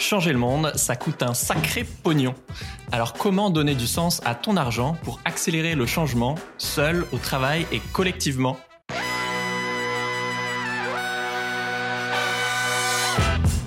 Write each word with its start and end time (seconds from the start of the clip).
Changer 0.00 0.32
le 0.32 0.38
monde, 0.38 0.72
ça 0.76 0.96
coûte 0.96 1.22
un 1.22 1.34
sacré 1.34 1.84
pognon. 1.84 2.34
Alors 2.90 3.12
comment 3.12 3.50
donner 3.50 3.74
du 3.74 3.86
sens 3.86 4.22
à 4.24 4.34
ton 4.34 4.56
argent 4.56 4.96
pour 5.04 5.20
accélérer 5.26 5.74
le 5.74 5.84
changement, 5.84 6.36
seul, 6.56 7.04
au 7.12 7.18
travail 7.18 7.66
et 7.70 7.80
collectivement? 7.92 8.56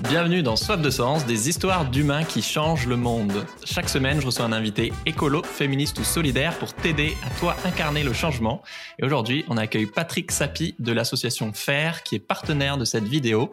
Bienvenue 0.09 0.41
dans 0.41 0.55
Soif 0.55 0.81
de 0.81 0.89
Sens, 0.89 1.25
des 1.25 1.49
histoires 1.49 1.85
d'humains 1.85 2.23
qui 2.23 2.41
changent 2.41 2.87
le 2.87 2.97
monde. 2.97 3.45
Chaque 3.63 3.87
semaine, 3.87 4.19
je 4.19 4.25
reçois 4.25 4.45
un 4.45 4.53
invité 4.53 4.91
écolo, 5.05 5.43
féministe 5.43 5.99
ou 5.99 6.03
solidaire 6.03 6.57
pour 6.57 6.73
t'aider 6.73 7.15
à 7.25 7.29
toi 7.39 7.55
incarner 7.63 8.03
le 8.03 8.13
changement. 8.13 8.63
Et 8.97 9.05
aujourd'hui, 9.05 9.45
on 9.49 9.57
accueille 9.57 9.85
Patrick 9.85 10.31
Sapi 10.31 10.73
de 10.79 10.91
l'association 10.91 11.53
FAIR 11.53 12.01
qui 12.01 12.15
est 12.15 12.19
partenaire 12.19 12.77
de 12.77 12.85
cette 12.85 13.05
vidéo 13.05 13.51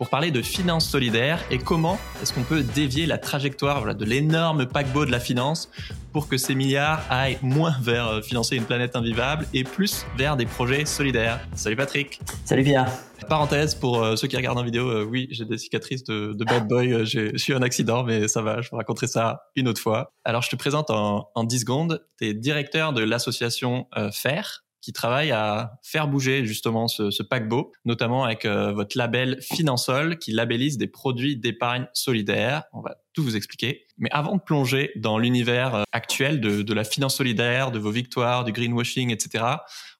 pour 0.00 0.08
parler 0.08 0.30
de 0.30 0.40
finance 0.40 0.88
solidaire 0.88 1.44
et 1.50 1.58
comment 1.58 1.98
est-ce 2.22 2.32
qu'on 2.32 2.42
peut 2.42 2.62
dévier 2.62 3.04
la 3.04 3.18
trajectoire 3.18 3.94
de 3.94 4.04
l'énorme 4.06 4.64
paquebot 4.64 5.04
de 5.04 5.10
la 5.10 5.20
finance 5.20 5.70
pour 6.14 6.26
que 6.26 6.38
ces 6.38 6.54
milliards 6.54 7.04
aillent 7.10 7.36
moins 7.42 7.76
vers 7.82 8.06
euh, 8.06 8.22
financer 8.22 8.56
une 8.56 8.64
planète 8.64 8.96
invivable 8.96 9.46
et 9.52 9.62
plus 9.62 10.06
vers 10.16 10.38
des 10.38 10.46
projets 10.46 10.86
solidaires. 10.86 11.38
Salut 11.54 11.76
Patrick. 11.76 12.18
Salut 12.46 12.64
Pierre. 12.64 12.90
Parenthèse 13.28 13.74
pour 13.74 14.02
euh, 14.02 14.16
ceux 14.16 14.26
qui 14.26 14.38
regardent 14.38 14.60
en 14.60 14.64
vidéo, 14.64 14.88
euh, 14.88 15.04
oui, 15.04 15.28
j'ai 15.32 15.44
des 15.44 15.58
cicatrices 15.58 16.04
de, 16.04 16.32
bad 16.44 16.66
boy, 16.66 17.04
j'ai 17.04 17.34
eu 17.48 17.52
un 17.52 17.60
accident, 17.60 18.02
mais 18.02 18.26
ça 18.26 18.40
va, 18.40 18.62
je 18.62 18.70
vous 18.70 18.78
raconterai 18.78 19.06
ça 19.06 19.42
une 19.54 19.68
autre 19.68 19.82
fois. 19.82 20.14
Alors 20.24 20.40
je 20.40 20.48
te 20.48 20.56
présente 20.56 20.88
en, 20.88 21.28
en 21.34 21.44
10 21.44 21.60
secondes, 21.60 22.06
tu 22.18 22.26
es 22.26 22.32
directeur 22.32 22.94
de 22.94 23.04
l'association 23.04 23.86
FAIR, 24.12 24.64
qui 24.80 24.92
travaille 24.92 25.30
à 25.30 25.72
faire 25.82 26.08
bouger 26.08 26.44
justement 26.44 26.88
ce, 26.88 27.22
paquebot, 27.22 27.72
notamment 27.84 28.24
avec 28.24 28.44
euh, 28.44 28.72
votre 28.72 28.96
label 28.96 29.38
Finansol 29.40 30.18
qui 30.18 30.32
labellise 30.32 30.78
des 30.78 30.86
produits 30.86 31.36
d'épargne 31.36 31.86
solidaire. 31.92 32.64
On 32.72 32.80
va 32.80 32.96
tout 33.12 33.22
vous 33.22 33.36
expliquer. 33.36 33.86
Mais 33.98 34.08
avant 34.12 34.36
de 34.36 34.40
plonger 34.40 34.92
dans 34.96 35.18
l'univers 35.18 35.74
euh, 35.74 35.82
actuel 35.92 36.40
de 36.40 36.74
la 36.74 36.84
finance 36.84 37.16
solidaire, 37.16 37.70
de 37.70 37.78
vos 37.78 37.90
victoires, 37.90 38.44
du 38.44 38.52
greenwashing, 38.52 39.10
etc., 39.10 39.44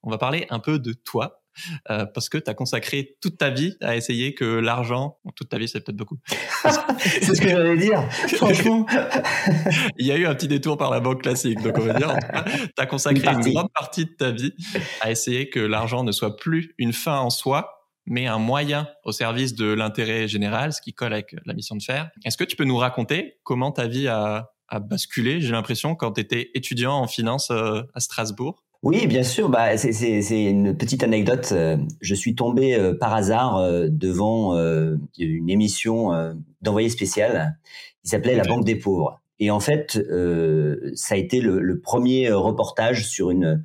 on 0.02 0.10
va 0.10 0.18
parler 0.18 0.46
un 0.50 0.58
peu 0.58 0.78
de 0.78 0.92
toi, 0.92 1.39
euh, 1.90 2.06
parce 2.06 2.28
que 2.28 2.38
tu 2.38 2.50
as 2.50 2.54
consacré 2.54 3.16
toute 3.20 3.38
ta 3.38 3.50
vie 3.50 3.76
à 3.80 3.96
essayer 3.96 4.34
que 4.34 4.44
l'argent, 4.44 5.18
toute 5.36 5.48
ta 5.48 5.58
vie 5.58 5.68
c'est 5.68 5.80
peut-être 5.80 5.96
beaucoup. 5.96 6.18
c'est 6.98 7.34
ce 7.34 7.40
que 7.40 7.48
j'allais 7.48 7.76
dire, 7.76 8.02
franchement. 8.36 8.86
Il 9.98 10.06
y 10.06 10.12
a 10.12 10.16
eu 10.16 10.26
un 10.26 10.34
petit 10.34 10.48
détour 10.48 10.76
par 10.76 10.90
la 10.90 11.00
banque 11.00 11.22
classique, 11.22 11.60
donc 11.62 11.78
on 11.78 11.82
va 11.82 11.94
dire, 11.94 12.16
tu 12.44 12.82
as 12.82 12.86
consacré 12.86 13.28
une, 13.32 13.46
une 13.46 13.54
grande 13.54 13.72
partie 13.72 14.04
de 14.04 14.10
ta 14.10 14.30
vie 14.30 14.54
à 15.00 15.10
essayer 15.10 15.48
que 15.48 15.60
l'argent 15.60 16.04
ne 16.04 16.12
soit 16.12 16.36
plus 16.36 16.74
une 16.78 16.92
fin 16.92 17.18
en 17.18 17.30
soi, 17.30 17.88
mais 18.06 18.26
un 18.26 18.38
moyen 18.38 18.88
au 19.04 19.12
service 19.12 19.54
de 19.54 19.72
l'intérêt 19.72 20.28
général, 20.28 20.72
ce 20.72 20.80
qui 20.80 20.94
colle 20.94 21.12
avec 21.12 21.34
la 21.44 21.54
mission 21.54 21.76
de 21.76 21.82
faire. 21.82 22.10
Est-ce 22.24 22.36
que 22.36 22.44
tu 22.44 22.56
peux 22.56 22.64
nous 22.64 22.76
raconter 22.76 23.38
comment 23.44 23.72
ta 23.72 23.86
vie 23.86 24.08
a, 24.08 24.50
a 24.70 24.78
basculé, 24.78 25.40
j'ai 25.40 25.52
l'impression, 25.52 25.94
quand 25.94 26.12
tu 26.12 26.20
étais 26.20 26.50
étudiant 26.54 26.94
en 26.94 27.06
finance 27.06 27.50
euh, 27.50 27.82
à 27.94 28.00
Strasbourg 28.00 28.64
oui, 28.82 29.06
bien 29.06 29.22
sûr. 29.22 29.50
Bah, 29.50 29.76
c'est 29.76 30.44
une 30.44 30.76
petite 30.76 31.02
anecdote. 31.02 31.50
Euh, 31.52 31.76
je 32.00 32.14
suis 32.14 32.34
tombé 32.34 32.74
euh, 32.74 32.94
par 32.94 33.14
hasard 33.14 33.58
euh, 33.58 33.88
devant 33.90 34.54
une 35.18 35.50
émission 35.50 36.34
d'envoyé 36.62 36.88
spécial 36.88 37.58
qui 38.02 38.10
s'appelait 38.10 38.36
La 38.36 38.44
Banque 38.44 38.64
des 38.64 38.76
pauvres. 38.76 39.20
Et 39.38 39.50
en 39.50 39.60
fait, 39.60 39.98
ça 40.94 41.14
a 41.14 41.18
été 41.18 41.40
le, 41.40 41.60
le 41.60 41.80
premier 41.80 42.30
reportage 42.30 43.08
sur 43.08 43.30
une 43.30 43.62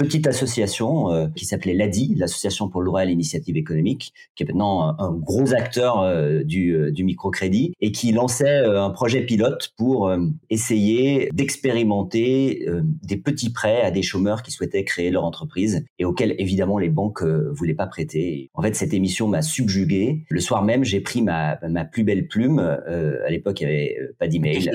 petite 0.00 0.26
association 0.26 1.12
euh, 1.12 1.26
qui 1.36 1.44
s'appelait 1.44 1.74
l'ADI, 1.74 2.14
l'Association 2.16 2.70
pour 2.70 2.80
à 2.96 3.04
l'initiative 3.04 3.58
économique, 3.58 4.14
qui 4.34 4.42
est 4.42 4.46
maintenant 4.46 4.98
un, 4.98 5.12
gros 5.12 5.52
acteur 5.52 6.00
euh, 6.00 6.42
du, 6.42 6.74
euh, 6.74 6.90
du, 6.90 7.04
microcrédit 7.04 7.74
et 7.82 7.92
qui 7.92 8.10
lançait 8.10 8.64
un 8.64 8.90
projet 8.90 9.20
pilote 9.20 9.74
pour 9.76 10.12
essayer 10.48 11.28
d'expérimenter 11.32 12.66
des 13.02 13.16
petits 13.16 13.52
prêts 13.52 13.82
à 13.82 13.90
des 13.90 14.02
chômeurs 14.02 14.42
qui 14.42 14.50
souhaitaient 14.50 14.84
créer 14.84 15.10
leur 15.10 15.24
entreprise 15.24 15.84
et 15.98 16.04
auxquels 16.04 16.34
évidemment 16.38 16.78
les 16.78 16.88
banques 16.88 17.22
voulaient 17.22 17.74
pas 17.74 17.86
prêter. 17.86 18.50
En 18.54 18.62
fait, 18.62 18.74
cette 18.74 18.94
émission 18.94 19.28
m'a 19.28 19.42
subjugué. 19.42 20.24
Le 20.28 20.40
soir 20.40 20.62
même, 20.62 20.84
j'ai 20.84 21.00
pris 21.00 21.22
ma, 21.22 21.58
ma 21.68 21.84
plus 21.84 22.04
belle 22.04 22.28
plume. 22.28 22.58
à 22.58 23.30
l'époque, 23.30 23.60
il 23.60 23.66
n'y 23.66 23.72
avait 23.72 23.96
pas 24.18 24.28
d'email. 24.28 24.70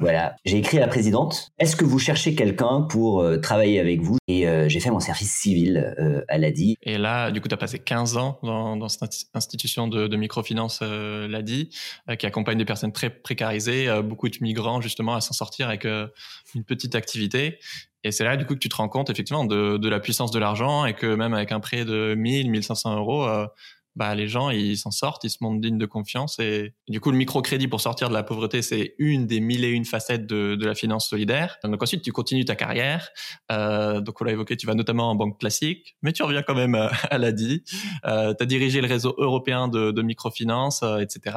voilà, 0.00 0.36
j'ai 0.44 0.58
écrit 0.58 0.78
à 0.78 0.80
la 0.80 0.88
présidente. 0.88 1.50
Est-ce 1.58 1.76
que 1.76 1.84
vous 1.84 1.98
cherchez 1.98 2.34
quelqu'un 2.34 2.82
pour 2.82 3.24
travailler 3.40 3.80
avec 3.80 4.00
vous? 4.00 4.15
Et 4.28 4.46
euh, 4.46 4.68
j'ai 4.68 4.80
fait 4.80 4.90
mon 4.90 5.00
service 5.00 5.32
civil 5.32 5.94
euh, 5.98 6.22
à 6.28 6.38
l'ADI. 6.38 6.76
Et 6.82 6.98
là, 6.98 7.30
du 7.30 7.40
coup, 7.40 7.48
tu 7.48 7.54
as 7.54 7.58
passé 7.58 7.78
15 7.78 8.16
ans 8.16 8.38
dans, 8.42 8.88
cette 8.88 9.26
institution 9.34 9.88
de, 9.88 10.16
microfinance, 10.16 10.80
euh, 10.82 11.28
l'ADI, 11.28 11.70
euh, 12.10 12.16
qui 12.16 12.26
accompagne 12.26 12.58
des 12.58 12.64
personnes 12.64 12.92
très 12.92 13.10
précarisées, 13.10 13.88
beaucoup 14.02 14.28
de 14.28 14.36
migrants, 14.40 14.80
justement, 14.80 15.14
à 15.14 15.20
s'en 15.20 15.32
sortir 15.32 15.68
avec 15.68 15.84
une 15.84 16.64
petite 16.64 16.94
activité. 16.94 17.58
Et 18.04 18.12
c'est 18.12 18.24
là, 18.24 18.36
du 18.36 18.46
coup, 18.46 18.54
que 18.54 18.60
tu 18.60 18.68
te 18.68 18.76
rends 18.76 18.88
compte, 18.88 19.10
effectivement, 19.10 19.44
de 19.44 19.88
la 19.88 20.00
puissance 20.00 20.30
de 20.30 20.38
l'argent 20.38 20.86
et 20.86 20.94
que 20.94 21.06
même 21.06 21.34
avec 21.34 21.52
un 21.52 21.60
prêt 21.60 21.84
de 21.84 22.14
1000, 22.14 22.50
1500 22.50 22.96
euros, 22.96 23.26
bah 23.96 24.14
les 24.14 24.28
gens 24.28 24.50
ils 24.50 24.76
s'en 24.76 24.90
sortent, 24.90 25.24
ils 25.24 25.30
se 25.30 25.38
montrent 25.40 25.60
dignes 25.60 25.78
de 25.78 25.86
confiance 25.86 26.38
et 26.38 26.74
du 26.86 27.00
coup 27.00 27.10
le 27.10 27.16
microcrédit 27.16 27.66
pour 27.66 27.80
sortir 27.80 28.08
de 28.08 28.14
la 28.14 28.22
pauvreté 28.22 28.62
c'est 28.62 28.94
une 28.98 29.26
des 29.26 29.40
mille 29.40 29.64
et 29.64 29.70
une 29.70 29.86
facettes 29.86 30.26
de, 30.26 30.54
de 30.54 30.66
la 30.66 30.74
finance 30.74 31.08
solidaire. 31.08 31.56
Donc 31.64 31.82
ensuite 31.82 32.02
tu 32.02 32.12
continues 32.12 32.44
ta 32.44 32.54
carrière, 32.54 33.08
euh, 33.50 34.00
donc 34.00 34.20
on 34.20 34.24
l'a 34.24 34.32
évoqué, 34.32 34.56
tu 34.56 34.66
vas 34.66 34.74
notamment 34.74 35.10
en 35.10 35.14
banque 35.14 35.40
classique, 35.40 35.96
mais 36.02 36.12
tu 36.12 36.22
reviens 36.22 36.42
quand 36.42 36.54
même 36.54 36.74
à 36.74 37.18
l'ADI. 37.18 37.64
Euh, 38.04 38.34
tu 38.34 38.42
as 38.42 38.46
dirigé 38.46 38.80
le 38.80 38.86
réseau 38.86 39.14
européen 39.18 39.68
de, 39.68 39.90
de 39.90 40.02
microfinance, 40.02 40.82
euh, 40.82 40.98
etc 40.98 41.36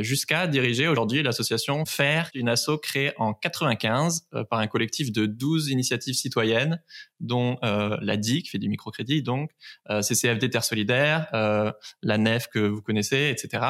jusqu'à 0.00 0.46
diriger 0.46 0.88
aujourd'hui 0.88 1.22
l'association 1.22 1.84
FAIR, 1.84 2.30
une 2.34 2.48
asso 2.48 2.78
créée 2.82 3.12
en 3.18 3.34
95 3.34 4.28
euh, 4.34 4.44
par 4.44 4.58
un 4.60 4.66
collectif 4.66 5.12
de 5.12 5.26
12 5.26 5.68
initiatives 5.68 6.14
citoyennes, 6.14 6.80
dont 7.20 7.58
euh, 7.62 7.96
la 8.00 8.16
DIC, 8.16 8.44
qui 8.44 8.50
fait 8.50 8.58
du 8.58 8.68
microcrédit, 8.68 9.22
donc 9.22 9.50
euh, 9.90 10.02
CCFD 10.02 10.50
Terre 10.50 10.64
Solidaire, 10.64 11.28
euh, 11.34 11.72
la 12.02 12.18
NEF 12.18 12.48
que 12.48 12.58
vous 12.58 12.82
connaissez, 12.82 13.30
etc. 13.30 13.64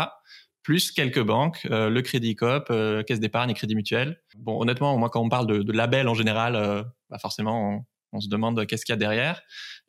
Plus 0.62 0.92
quelques 0.92 1.22
banques, 1.22 1.66
euh, 1.70 1.90
le 1.90 2.02
Crédit 2.02 2.36
Coop, 2.36 2.72
Caisse 3.06 3.18
d'épargne 3.20 3.50
et 3.50 3.54
Crédit 3.54 3.74
Mutuel. 3.74 4.20
Bon, 4.36 4.60
honnêtement, 4.60 4.96
moi, 4.96 5.10
quand 5.10 5.20
on 5.20 5.28
parle 5.28 5.48
de, 5.48 5.62
de 5.62 5.72
label 5.72 6.06
en 6.06 6.14
général, 6.14 6.84
bah 7.10 7.18
forcément, 7.18 7.70
on 7.70 7.84
se 8.20 8.28
demande 8.28 8.66
qu'est-ce 8.66 8.84
qu'il 8.84 8.92
y 8.92 8.96
a 8.96 8.98
derrière. 8.98 9.42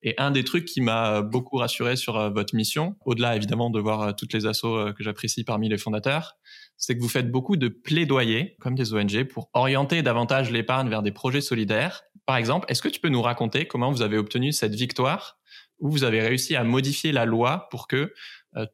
Et 0.04 0.16
un 0.18 0.32
des 0.32 0.44
trucs 0.44 0.66
qui 0.66 0.82
m'a 0.82 1.22
beaucoup 1.22 1.58
rassuré 1.58 1.96
sur 1.96 2.18
euh, 2.18 2.30
votre 2.30 2.56
mission, 2.56 2.98
au-delà 3.06 3.38
évidemment 3.38 3.70
de 3.70 3.80
voir 3.80 4.02
euh, 4.02 4.12
toutes 4.12 4.34
les 4.34 4.46
assos 4.46 4.76
euh, 4.76 4.94
que 4.94 5.02
j'apprécie 5.02 5.46
parmi 5.46 5.70
les 5.70 5.78
fondateurs, 5.78 6.36
c'est 6.76 6.96
que 6.96 7.02
vous 7.02 7.10
faites 7.10 7.32
beaucoup 7.32 7.56
de 7.56 7.70
plaidoyers, 7.70 8.58
comme 8.60 8.76
des 8.76 8.94
ONG, 8.94 9.24
pour 9.24 9.50
orienter 9.54 10.02
davantage 10.02 10.52
l'épargne 10.52 10.90
vers 10.90 11.02
des 11.02 11.14
projets 11.14 11.40
solidaires. 11.40 12.04
Par 12.26 12.36
exemple, 12.36 12.66
est-ce 12.70 12.82
que 12.82 12.90
tu 12.90 13.00
peux 13.00 13.10
nous 13.10 13.22
raconter 13.22 13.66
comment 13.66 13.92
vous 13.92 14.02
avez 14.02 14.18
obtenu 14.18 14.52
cette 14.52 14.76
victoire 14.76 15.38
où 15.80 15.90
vous 15.90 16.04
avez 16.04 16.20
réussi 16.20 16.56
à 16.56 16.64
modifier 16.66 17.14
la 17.14 17.26
loi 17.26 17.68
pour 17.70 17.88
que 17.88 18.14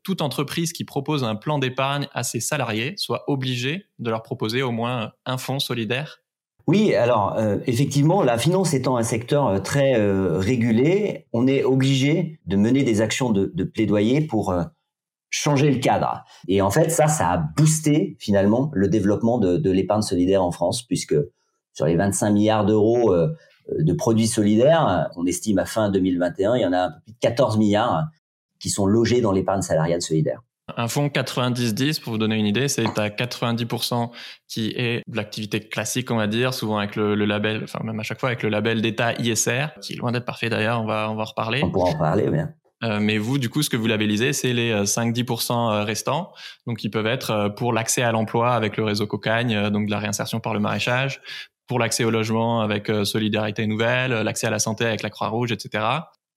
toute 0.04 0.22
entreprise 0.22 0.74
qui 0.74 0.84
propose 0.84 1.24
un 1.24 1.36
plan 1.36 1.58
d'épargne 1.58 2.08
à 2.14 2.24
ses 2.24 2.42
salariés 2.42 2.96
soit 2.98 3.24
obligée 3.28 3.86
de 3.98 4.10
leur 4.10 4.22
proposer 4.22 4.62
au 4.62 4.72
moins 4.72 5.14
un 5.26 5.38
fonds 5.38 5.60
solidaire? 5.60 6.20
Oui, 6.70 6.94
alors 6.94 7.36
euh, 7.36 7.58
effectivement, 7.66 8.22
la 8.22 8.38
finance 8.38 8.76
étant 8.76 8.96
un 8.96 9.02
secteur 9.02 9.48
euh, 9.48 9.58
très 9.58 10.00
euh, 10.00 10.38
régulé, 10.38 11.26
on 11.34 11.48
est 11.48 11.64
obligé 11.64 12.40
de 12.46 12.58
mener 12.58 12.84
des 12.84 13.02
actions 13.02 13.32
de, 13.32 13.64
plaidoyer 13.64 14.22
pour 14.22 14.54
changer 15.32 15.72
le 15.72 15.80
cadre. 15.80 16.24
Et 16.48 16.62
en 16.62 16.70
fait, 16.70 16.92
ça, 16.92 17.08
ça 17.08 17.32
a 17.32 17.38
boosté 17.38 18.18
finalement 18.20 18.70
le 18.76 18.88
développement 18.88 19.40
de, 19.40 19.58
de 19.58 19.72
l'épargne 19.72 20.04
solidaire 20.04 20.44
en 20.44 20.52
France, 20.52 20.84
puisque 20.84 21.16
sur 21.74 21.88
les 21.88 21.96
25 21.96 22.30
milliards 22.30 22.68
d'euros 22.68 23.16
de 23.16 23.94
produits 23.94 24.28
solidaires, 24.28 25.10
on 25.16 25.26
estime 25.26 25.58
à 25.58 25.66
fin 25.66 25.90
2021, 25.90 26.56
il 26.56 26.62
y 26.62 26.66
en 26.68 26.74
a 26.74 26.82
un 26.82 26.92
peu 26.92 27.02
plus 27.02 27.14
de 27.14 27.20
14 27.20 27.58
milliards 27.58 28.10
qui 28.60 28.70
sont 28.70 28.86
logés 28.86 29.22
dans 29.22 29.32
l'épargne 29.32 29.64
salariale 29.64 30.04
solidaire. 30.04 30.44
Un 30.78 30.88
fonds 30.88 31.08
90-10, 31.08 32.02
pour 32.02 32.14
vous 32.14 32.18
donner 32.18 32.36
une 32.36 32.46
idée, 32.46 32.68
c'est 32.68 32.98
à 33.00 33.10
90% 33.10 34.12
qui 34.48 34.74
est 34.76 35.04
de 35.08 35.16
l'activité 35.16 35.60
classique, 35.60 36.12
on 36.12 36.18
va 36.18 36.28
dire, 36.28 36.54
souvent 36.54 36.78
avec 36.78 36.96
le, 36.96 37.14
label, 37.16 37.62
enfin 37.64 37.80
même 37.84 38.00
à 38.00 38.04
chaque 38.04 38.20
fois 38.20 38.30
avec 38.30 38.44
le 38.44 38.50
label 38.50 38.82
d'État 38.82 39.14
ISR, 39.20 39.68
qui 39.82 39.94
est 39.94 39.96
loin 39.98 40.12
d'être 40.12 40.26
parfait 40.26 40.50
d'ailleurs, 40.50 40.82
on 40.82 40.86
va, 40.86 41.10
on 41.12 41.16
va 41.16 41.24
en 41.24 41.26
reparler. 41.26 41.62
On 41.64 41.72
pourra 41.72 41.92
en 41.92 41.98
parler, 41.98 42.30
bien. 42.30 42.54
Euh, 42.84 43.00
mais 43.02 43.18
vous, 43.18 43.38
du 43.38 43.50
coup, 43.50 43.62
ce 43.62 43.70
que 43.70 43.78
vous 43.78 43.88
labellisez, 43.88 44.34
c'est 44.34 44.54
les 44.54 44.74
5-10% 44.74 45.52
euh, 45.52 45.56
euh, 45.56 45.84
restants. 45.84 46.32
Donc, 46.66 46.84
ils 46.84 46.90
peuvent 46.90 47.08
être 47.08 47.54
pour 47.58 47.74
l'accès 47.74 48.02
à 48.02 48.12
l'emploi 48.12 48.54
avec 48.54 48.78
le 48.78 48.84
réseau 48.84 49.06
Cocagne, 49.06 49.70
donc 49.70 49.88
de 49.88 49.92
la 49.92 50.00
réinsertion 50.00 50.40
par 50.40 50.54
le 50.54 50.60
maraîchage, 50.60 51.22
pour 51.68 51.80
l'accès 51.80 52.04
au 52.04 52.10
logement 52.10 52.62
avec 52.62 52.92
Solidarité 53.04 53.68
Nouvelle, 53.68 54.12
l'accès 54.12 54.48
à 54.48 54.50
la 54.50 54.60
santé 54.60 54.86
avec 54.86 55.04
la 55.04 55.10
Croix-Rouge, 55.10 55.52
etc. 55.52 55.84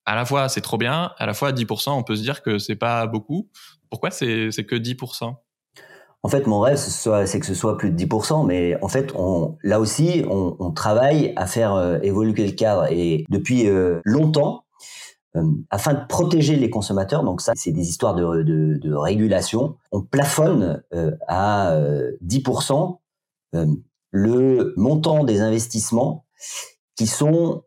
À 0.04 0.14
la 0.14 0.24
fois, 0.24 0.48
c'est 0.48 0.60
trop 0.60 0.78
bien. 0.78 1.12
À 1.16 1.26
la 1.26 1.34
fois, 1.34 1.52
10%, 1.52 1.90
on 1.90 2.02
peut 2.02 2.16
se 2.16 2.22
dire 2.22 2.42
que 2.42 2.58
c'est 2.58 2.76
pas 2.76 3.06
beaucoup. 3.06 3.48
Pourquoi 3.92 4.10
c'est 4.10 4.64
que 4.64 4.74
10% 4.74 5.34
en 6.24 6.28
fait, 6.28 6.46
mon 6.46 6.60
rêve, 6.60 6.76
c'est 6.76 7.40
que 7.40 7.46
ce 7.46 7.52
soit 7.52 7.76
plus 7.76 7.90
de 7.90 8.04
10%, 8.04 8.46
mais 8.46 8.80
en 8.80 8.88
fait, 8.88 9.12
là 9.64 9.80
aussi, 9.80 10.24
on, 10.30 10.70
travaille 10.70 11.32
à 11.34 11.46
faire 11.46 11.74
euh, 11.74 11.98
évoluer 12.00 12.46
le 12.46 12.52
cadre. 12.52 12.86
Et 12.92 13.26
depuis 13.28 13.68
euh, 13.68 14.00
longtemps, 14.04 14.64
afin 15.68 15.94
de 15.94 16.06
protéger 16.06 16.54
les 16.54 16.70
consommateurs, 16.70 17.24
donc 17.24 17.40
ça 17.40 17.54
c'est 17.56 17.72
des 17.72 17.88
histoires 17.88 18.14
de 18.14 18.94
régulation, 18.94 19.76
on 19.90 20.00
plafonne 20.00 20.82
à 21.26 21.76
10% 22.24 22.98
le 24.12 24.74
montant 24.76 25.24
des 25.24 25.40
investissements 25.40 26.24
qui 26.96 27.08
sont 27.08 27.64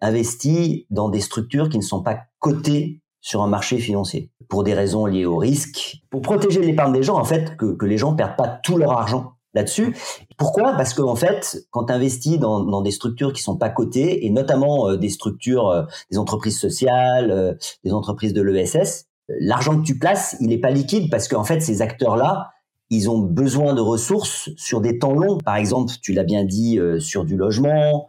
investis 0.00 0.86
dans 0.90 1.10
des 1.10 1.20
structures 1.20 1.68
qui 1.68 1.76
ne 1.76 1.82
sont 1.82 2.02
pas 2.02 2.20
cotées 2.38 3.01
sur 3.22 3.40
un 3.42 3.46
marché 3.46 3.78
financier 3.78 4.30
pour 4.48 4.64
des 4.64 4.74
raisons 4.74 5.06
liées 5.06 5.24
au 5.24 5.38
risque, 5.38 6.02
pour 6.10 6.20
protéger 6.20 6.60
l'épargne 6.60 6.92
des 6.92 7.02
gens 7.02 7.16
en 7.16 7.24
fait 7.24 7.56
que, 7.56 7.74
que 7.74 7.86
les 7.86 7.96
gens 7.96 8.14
perdent 8.14 8.36
pas 8.36 8.60
tout 8.62 8.76
leur 8.76 8.92
argent 8.92 9.32
là-dessus. 9.54 9.96
Pourquoi? 10.36 10.72
Parce 10.72 10.92
qu'en 10.94 11.14
fait, 11.14 11.64
quand 11.70 11.84
tu 11.84 11.92
investis 11.92 12.38
dans, 12.38 12.60
dans, 12.64 12.82
des 12.82 12.90
structures 12.90 13.32
qui 13.32 13.42
sont 13.42 13.56
pas 13.56 13.70
cotées, 13.70 14.26
et 14.26 14.30
notamment 14.30 14.88
euh, 14.88 14.96
des 14.96 15.08
structures, 15.08 15.68
euh, 15.68 15.84
des 16.10 16.18
entreprises 16.18 16.58
sociales, 16.58 17.30
euh, 17.30 17.54
des 17.84 17.92
entreprises 17.92 18.32
de 18.32 18.42
l'ESS, 18.42 19.06
l'argent 19.28 19.80
que 19.80 19.84
tu 19.84 19.98
places, 19.98 20.36
il 20.40 20.48
n'est 20.48 20.60
pas 20.60 20.70
liquide 20.70 21.10
parce 21.10 21.28
qu'en 21.28 21.44
fait, 21.44 21.60
ces 21.60 21.80
acteurs-là, 21.80 22.50
ils 22.90 23.08
ont 23.08 23.18
besoin 23.18 23.72
de 23.72 23.80
ressources 23.80 24.50
sur 24.56 24.80
des 24.80 24.98
temps 24.98 25.14
longs. 25.14 25.38
Par 25.38 25.56
exemple, 25.56 25.92
tu 26.02 26.12
l'as 26.12 26.24
bien 26.24 26.44
dit, 26.44 26.78
sur 26.98 27.24
du 27.24 27.38
logement, 27.38 28.08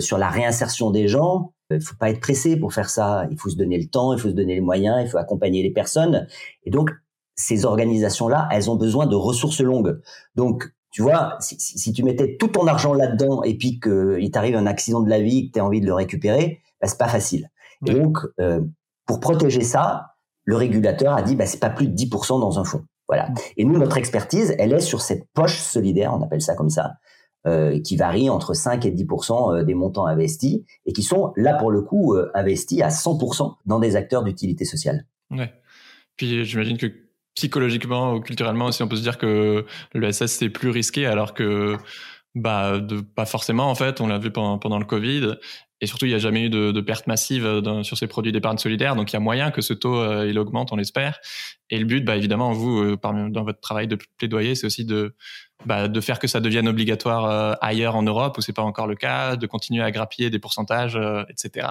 sur 0.00 0.18
la 0.18 0.28
réinsertion 0.28 0.90
des 0.90 1.06
gens. 1.06 1.52
Il 1.70 1.80
faut 1.80 1.96
pas 1.96 2.10
être 2.10 2.20
pressé 2.20 2.56
pour 2.56 2.72
faire 2.72 2.88
ça. 2.88 3.26
Il 3.30 3.38
faut 3.38 3.50
se 3.50 3.56
donner 3.56 3.78
le 3.78 3.86
temps, 3.86 4.12
il 4.12 4.18
faut 4.18 4.28
se 4.28 4.34
donner 4.34 4.54
les 4.54 4.60
moyens, 4.60 4.98
il 5.02 5.08
faut 5.08 5.18
accompagner 5.18 5.62
les 5.62 5.72
personnes. 5.72 6.26
Et 6.64 6.70
donc, 6.70 6.90
ces 7.34 7.64
organisations-là, 7.64 8.48
elles 8.50 8.70
ont 8.70 8.76
besoin 8.76 9.06
de 9.06 9.14
ressources 9.14 9.60
longues. 9.60 10.00
Donc, 10.34 10.72
tu 10.90 11.02
vois, 11.02 11.36
si, 11.40 11.56
si 11.58 11.92
tu 11.92 12.02
mettais 12.02 12.36
tout 12.38 12.48
ton 12.48 12.66
argent 12.66 12.94
là-dedans 12.94 13.42
et 13.42 13.58
puis 13.58 13.80
qu'il 13.80 14.30
t'arrive 14.30 14.56
un 14.56 14.66
accident 14.66 15.00
de 15.00 15.10
la 15.10 15.20
vie, 15.20 15.48
que 15.48 15.52
tu 15.52 15.60
as 15.60 15.64
envie 15.64 15.80
de 15.80 15.86
le 15.86 15.92
récupérer, 15.92 16.62
bah, 16.80 16.86
c'est 16.86 16.98
pas 16.98 17.08
facile. 17.08 17.50
Et 17.86 17.92
donc, 17.92 18.18
euh, 18.40 18.60
pour 19.04 19.20
protéger 19.20 19.60
ça, 19.60 20.14
le 20.44 20.56
régulateur 20.56 21.14
a 21.14 21.22
dit, 21.22 21.36
bah, 21.36 21.46
c'est 21.46 21.60
pas 21.60 21.70
plus 21.70 21.88
de 21.88 21.94
10% 21.94 22.40
dans 22.40 22.58
un 22.58 22.64
fonds. 22.64 22.84
Voilà. 23.08 23.28
Et 23.56 23.64
nous, 23.64 23.78
notre 23.78 23.98
expertise, 23.98 24.54
elle 24.58 24.72
est 24.72 24.80
sur 24.80 25.00
cette 25.00 25.28
poche 25.32 25.60
solidaire, 25.60 26.14
on 26.14 26.22
appelle 26.22 26.40
ça 26.40 26.54
comme 26.54 26.70
ça, 26.70 26.94
euh, 27.46 27.78
qui 27.80 27.96
varie 27.96 28.28
entre 28.28 28.54
5 28.54 28.84
et 28.86 28.90
10% 28.90 29.60
euh, 29.60 29.62
des 29.62 29.74
montants 29.74 30.06
investis 30.06 30.62
et 30.84 30.92
qui 30.92 31.04
sont 31.04 31.32
là 31.36 31.54
pour 31.54 31.70
le 31.70 31.80
coup 31.80 32.14
euh, 32.14 32.28
investis 32.34 32.82
à 32.82 32.88
100% 32.88 33.54
dans 33.66 33.78
des 33.78 33.94
acteurs 33.94 34.24
d'utilité 34.24 34.64
sociale. 34.64 35.06
Ouais. 35.30 35.52
Puis 36.16 36.44
j'imagine 36.44 36.76
que 36.76 36.88
psychologiquement 37.36 38.14
ou 38.14 38.20
culturellement 38.20 38.66
aussi, 38.66 38.82
on 38.82 38.88
peut 38.88 38.96
se 38.96 39.02
dire 39.02 39.16
que 39.16 39.64
le 39.94 40.10
SS 40.10 40.32
c'est 40.32 40.48
plus 40.48 40.70
risqué 40.70 41.06
alors 41.06 41.34
que 41.34 41.76
bah 42.34 42.80
pas 43.14 43.26
forcément 43.26 43.70
en 43.70 43.76
fait. 43.76 44.00
On 44.00 44.08
l'a 44.08 44.18
vu 44.18 44.32
pendant, 44.32 44.78
le 44.80 44.84
Covid 44.84 45.36
et 45.80 45.86
surtout 45.86 46.06
il 46.06 46.08
n'y 46.08 46.14
a 46.16 46.18
jamais 46.18 46.46
eu 46.46 46.50
de, 46.50 46.80
perte 46.80 47.06
massive 47.06 47.62
sur 47.84 47.96
ces 47.96 48.08
produits 48.08 48.32
d'épargne 48.32 48.58
solidaire. 48.58 48.96
Donc 48.96 49.12
il 49.12 49.14
y 49.14 49.18
a 49.18 49.20
moyen 49.20 49.52
que 49.52 49.60
ce 49.60 49.72
taux 49.72 50.24
il 50.24 50.36
augmente, 50.40 50.72
on 50.72 50.76
l'espère. 50.76 51.20
Et 51.70 51.78
le 51.78 51.84
but, 51.84 52.04
bah 52.04 52.16
évidemment, 52.16 52.50
vous 52.50 52.96
dans 52.96 53.44
votre 53.44 53.60
travail 53.60 53.86
de 53.86 53.96
plaidoyer, 54.18 54.56
c'est 54.56 54.66
aussi 54.66 54.84
de 54.84 55.14
bah, 55.64 55.88
de 55.88 56.00
faire 56.00 56.18
que 56.18 56.26
ça 56.26 56.40
devienne 56.40 56.68
obligatoire 56.68 57.24
euh, 57.24 57.54
ailleurs 57.60 57.96
en 57.96 58.02
Europe 58.02 58.36
où 58.38 58.40
c'est 58.40 58.52
pas 58.52 58.62
encore 58.62 58.86
le 58.86 58.94
cas, 58.94 59.36
de 59.36 59.46
continuer 59.46 59.82
à 59.82 59.90
grappiller 59.90 60.30
des 60.30 60.38
pourcentages, 60.38 60.98
etc. 61.30 61.68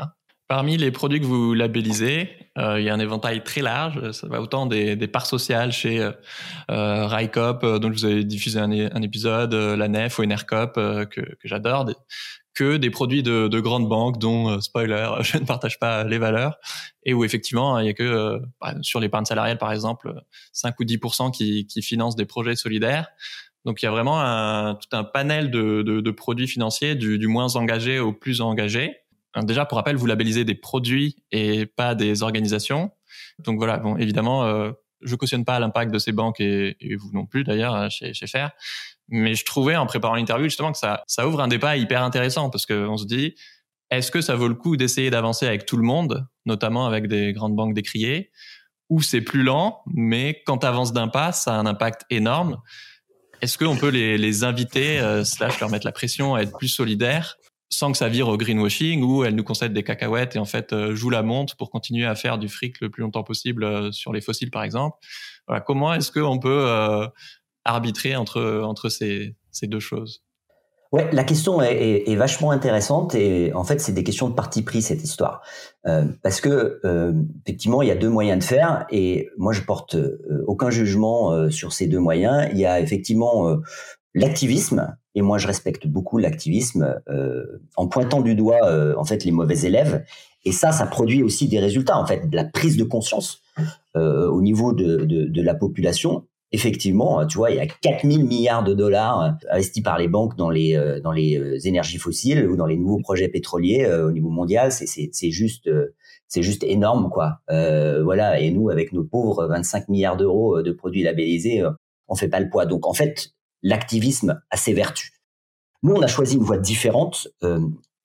Parmi 0.48 0.78
les 0.78 0.92
produits 0.92 1.20
que 1.20 1.26
vous 1.26 1.56
labellisez, 1.56 2.30
euh, 2.60 2.80
il 2.80 2.86
y 2.86 2.90
a 2.90 2.94
un 2.94 3.00
éventail 3.00 3.44
très 3.44 3.62
large. 3.62 4.12
Ça 4.12 4.28
va 4.28 4.40
autant 4.40 4.68
des, 4.68 4.96
des 4.96 5.08
parts 5.08 5.26
sociales 5.26 5.72
chez 5.72 6.00
euh, 6.00 6.12
euh 6.70 7.08
Rycop, 7.08 7.64
euh, 7.64 7.80
dont 7.80 7.90
vous 7.90 8.06
avez 8.06 8.24
diffusé 8.24 8.60
un, 8.60 8.72
un 8.72 9.02
épisode, 9.02 9.56
la 9.56 9.88
Nef 9.88 10.20
ou 10.20 10.24
Enercop, 10.24 10.76
que, 10.76 11.08
que 11.10 11.36
j'adore, 11.46 11.90
que 12.54 12.78
des 12.78 12.92
produits 12.92 13.24
de, 13.24 13.48
de 13.48 13.60
grandes 13.60 13.90
banques, 13.90 14.20
dont, 14.20 14.62
spoiler, 14.62 15.10
je 15.22 15.40
ne 15.40 15.46
partage 15.46 15.80
pas 15.80 16.04
les 16.04 16.20
valeurs, 16.20 16.60
et 17.04 17.16
où 17.16 17.26
effectivement, 17.26 17.80
il 17.80 17.88
y 17.88 17.90
a 17.90 17.94
que 17.94 18.40
bah, 18.62 18.76
sur 18.84 19.00
l'épargne 19.00 19.26
salariale, 19.26 19.58
par 19.58 19.72
exemple, 19.72 20.14
5 20.54 20.80
ou 20.80 20.84
10 20.84 21.00
qui, 21.34 21.66
qui 21.66 21.82
financent 21.82 22.16
des 22.16 22.26
projets 22.26 22.56
solidaires. 22.56 23.08
Donc 23.66 23.82
il 23.82 23.86
y 23.86 23.88
a 23.88 23.92
vraiment 23.92 24.22
un, 24.22 24.76
tout 24.76 24.96
un 24.96 25.04
panel 25.04 25.52
de, 25.52 25.82
de, 25.82 26.00
de 26.00 26.12
produits 26.12 26.48
financiers, 26.48 26.96
du, 26.96 27.18
du 27.18 27.28
moins 27.28 27.56
engagé 27.56 28.00
au 28.00 28.14
plus 28.14 28.42
engagé 28.42 29.02
déjà, 29.44 29.66
pour 29.66 29.78
rappel, 29.78 29.96
vous 29.96 30.06
labellisez 30.06 30.46
des 30.46 30.56
produits 30.56 31.18
et 31.32 31.66
pas 31.66 31.96
des 31.96 32.24
organisations. 32.24 32.92
Donc 33.40 33.58
voilà, 33.58 33.78
bon, 33.78 33.98
évidemment, 33.98 34.46
euh, 34.46 34.72
je 35.02 35.16
cautionne 35.16 35.44
pas 35.44 35.60
l'impact 35.60 35.92
de 35.92 36.00
ces 36.00 36.12
banques 36.12 36.40
et, 36.40 36.78
vous 36.98 37.12
non 37.12 37.26
plus 37.26 37.44
d'ailleurs 37.44 37.76
euh, 37.76 37.90
chez, 37.90 38.14
chez. 38.14 38.26
Mais 39.10 39.36
je 39.36 39.46
trouvais 39.46 39.76
en 39.76 39.86
préparant 39.86 40.16
l'interview 40.16 40.46
justement 40.46 40.72
que 40.72 40.78
ça, 40.78 41.04
ça 41.08 41.28
ouvre 41.28 41.42
un 41.42 41.48
débat 41.48 41.78
hyper 41.78 42.02
intéressant 42.02 42.50
parce 42.50 42.66
qu'on 42.66 42.98
se 42.98 43.06
dit, 43.06 43.36
est-ce 43.92 44.10
que 44.10 44.22
ça 44.22 44.36
vaut 44.36 44.48
le 44.48 44.56
coup 44.56 44.78
d'essayer 44.78 45.10
d'avancer 45.10 45.46
avec 45.46 45.66
tout 45.66 45.78
le 45.78 45.84
monde, 45.84 46.28
notamment 46.46 46.88
avec 46.88 47.08
des 47.08 47.34
grandes 47.34 47.56
banques 47.56 47.76
décriées, 47.76 48.32
ou 48.90 49.02
c'est 49.02 49.22
plus 49.22 49.44
lent, 49.44 49.82
mais 49.88 50.42
quand 50.46 50.60
tu 50.60 50.94
d'un 50.94 51.08
pas, 51.08 51.32
ça 51.32 51.56
a 51.56 51.58
un 51.58 51.66
impact 51.66 52.04
énorme. 52.10 52.62
Est-ce 53.46 53.60
qu'on 53.60 53.78
peut 53.78 53.90
les, 53.90 54.44
inviter, 54.44 54.98
euh, 54.98 55.24
slash 55.24 55.60
leur 55.60 55.70
mettre 55.70 55.86
la 55.86 55.92
pression 55.92 56.34
à 56.34 56.42
être 56.42 56.58
plus 56.58 56.68
solidaires 56.68 57.38
sans 57.70 57.92
que 57.92 57.98
ça 58.00 58.10
vire 58.10 58.28
au 58.28 58.38
greenwashing 58.38 59.04
où 59.04 59.24
elle 59.24 59.36
nous 59.36 59.44
concède 59.44 59.72
des 59.72 59.84
cacahuètes 59.84 60.36
et 60.36 60.40
en 60.40 60.46
fait 60.46 60.74
euh, 60.74 60.96
joue 60.96 61.12
la 61.12 61.22
montre 61.22 61.56
pour 61.56 61.70
continuer 61.70 62.08
à 62.08 62.16
faire 62.16 62.40
du 62.40 62.50
fric 62.50 62.82
le 62.82 62.90
plus 62.90 63.02
longtemps 63.04 63.22
possible 63.22 63.64
euh, 63.64 63.92
sur 63.92 64.14
les 64.14 64.22
fossiles 64.22 64.50
par 64.50 64.64
exemple? 64.64 64.98
Comment 65.68 65.94
est-ce 65.94 66.12
qu'on 66.12 66.40
peut 66.40 66.66
euh, 66.68 67.06
arbitrer 67.66 68.16
entre 68.16 68.90
ces 68.90 69.36
deux 69.62 69.80
choses? 69.80 70.25
Ouais, 70.96 71.10
la 71.12 71.26
question 71.26 71.62
est, 71.62 72.16
vachement 72.16 72.52
intéressante 72.52 73.16
et 73.16 73.54
en 73.54 73.66
fait 73.66 73.82
c'est 73.82 73.92
des 73.92 74.06
questions 74.06 74.30
de 74.30 74.34
parti 74.34 74.62
pris 74.62 74.82
cette 74.82 75.04
histoire. 75.04 75.42
Euh, 75.86 76.06
parce 76.24 76.40
que 76.40 76.80
euh, 76.86 77.12
effectivement 77.46 77.82
il 77.82 77.90
y 77.90 77.92
a 77.92 77.96
deux 77.96 78.10
moyens 78.10 78.40
de 78.40 78.44
faire 78.46 78.86
et 78.90 79.28
moi 79.38 79.52
je 79.52 79.60
porte 79.62 79.98
aucun 80.48 80.70
jugement 80.70 81.50
sur 81.50 81.74
ces 81.74 81.88
deux 81.88 82.00
moyens. 82.00 82.48
Il 82.54 82.60
y 82.60 82.66
a 82.66 82.80
effectivement 82.80 83.58
l'activisme 84.14 84.96
et 85.16 85.22
moi 85.22 85.38
je 85.38 85.48
respecte 85.48 85.86
beaucoup 85.88 86.18
l'activisme 86.18 87.02
euh, 87.10 87.62
en 87.76 87.88
pointant 87.88 88.22
du 88.22 88.34
doigt 88.34 88.66
euh, 88.66 88.96
en 88.98 89.04
fait 89.04 89.24
les 89.26 89.32
mauvais 89.32 89.60
élèves. 89.60 90.04
Et 90.44 90.52
ça 90.52 90.72
ça 90.72 90.86
produit 90.86 91.24
aussi 91.24 91.48
des 91.48 91.60
résultats 91.60 91.98
en 91.98 92.06
fait 92.06 92.30
de 92.30 92.36
la 92.36 92.46
prise 92.46 92.78
de 92.78 92.84
conscience 92.84 93.42
euh, 93.96 94.28
au 94.30 94.42
niveau 94.42 94.74
de, 94.74 95.06
de, 95.06 95.42
la 95.42 95.56
population 95.56 96.26
effectivement 96.56 97.26
tu 97.28 97.38
vois 97.38 97.52
il 97.52 97.58
y 97.58 97.60
a 97.60 97.68
4000 97.68 98.26
milliards 98.26 98.64
de 98.64 98.74
dollars 98.74 99.36
investis 99.52 99.84
par 99.84 100.00
les 100.00 100.08
banques 100.08 100.36
dans 100.36 100.50
les 100.50 101.00
dans 101.04 101.12
les 101.12 101.68
énergies 101.68 101.98
fossiles 101.98 102.48
ou 102.50 102.56
dans 102.56 102.66
les 102.66 102.78
nouveaux 102.78 103.00
projets 103.00 103.28
pétroliers 103.28 103.86
au 103.88 104.12
niveau 104.12 104.30
mondial. 104.30 104.72
C'est 104.72 105.32
juste 105.32 105.70
c'est 106.28 106.42
juste 106.42 106.64
énorme 106.64 107.10
quoi. 107.10 107.42
Voilà. 107.48 108.40
Et 108.40 108.52
nous 108.52 108.70
avec 108.70 108.94
nos 108.94 109.04
pauvres 109.04 109.46
25 109.48 109.90
milliards 109.90 110.18
d'euros 110.18 110.62
de 110.62 110.72
produits 110.72 111.04
labellisés 111.04 111.64
on 112.08 112.16
fait 112.16 112.30
pas 112.30 112.40
le 112.40 112.50
poids. 112.50 112.66
Donc 112.66 112.88
en 112.88 112.94
fait 112.94 113.36
l'activisme 113.62 114.42
a 114.52 114.58
ses 114.58 114.74
vertus. 114.74 115.12
Nous, 115.84 115.94
on 115.94 116.02
a 116.02 116.08
choisi 116.08 116.38
une 116.38 116.44
voie 116.44 116.58
différente 116.58 117.28
euh, 117.44 117.60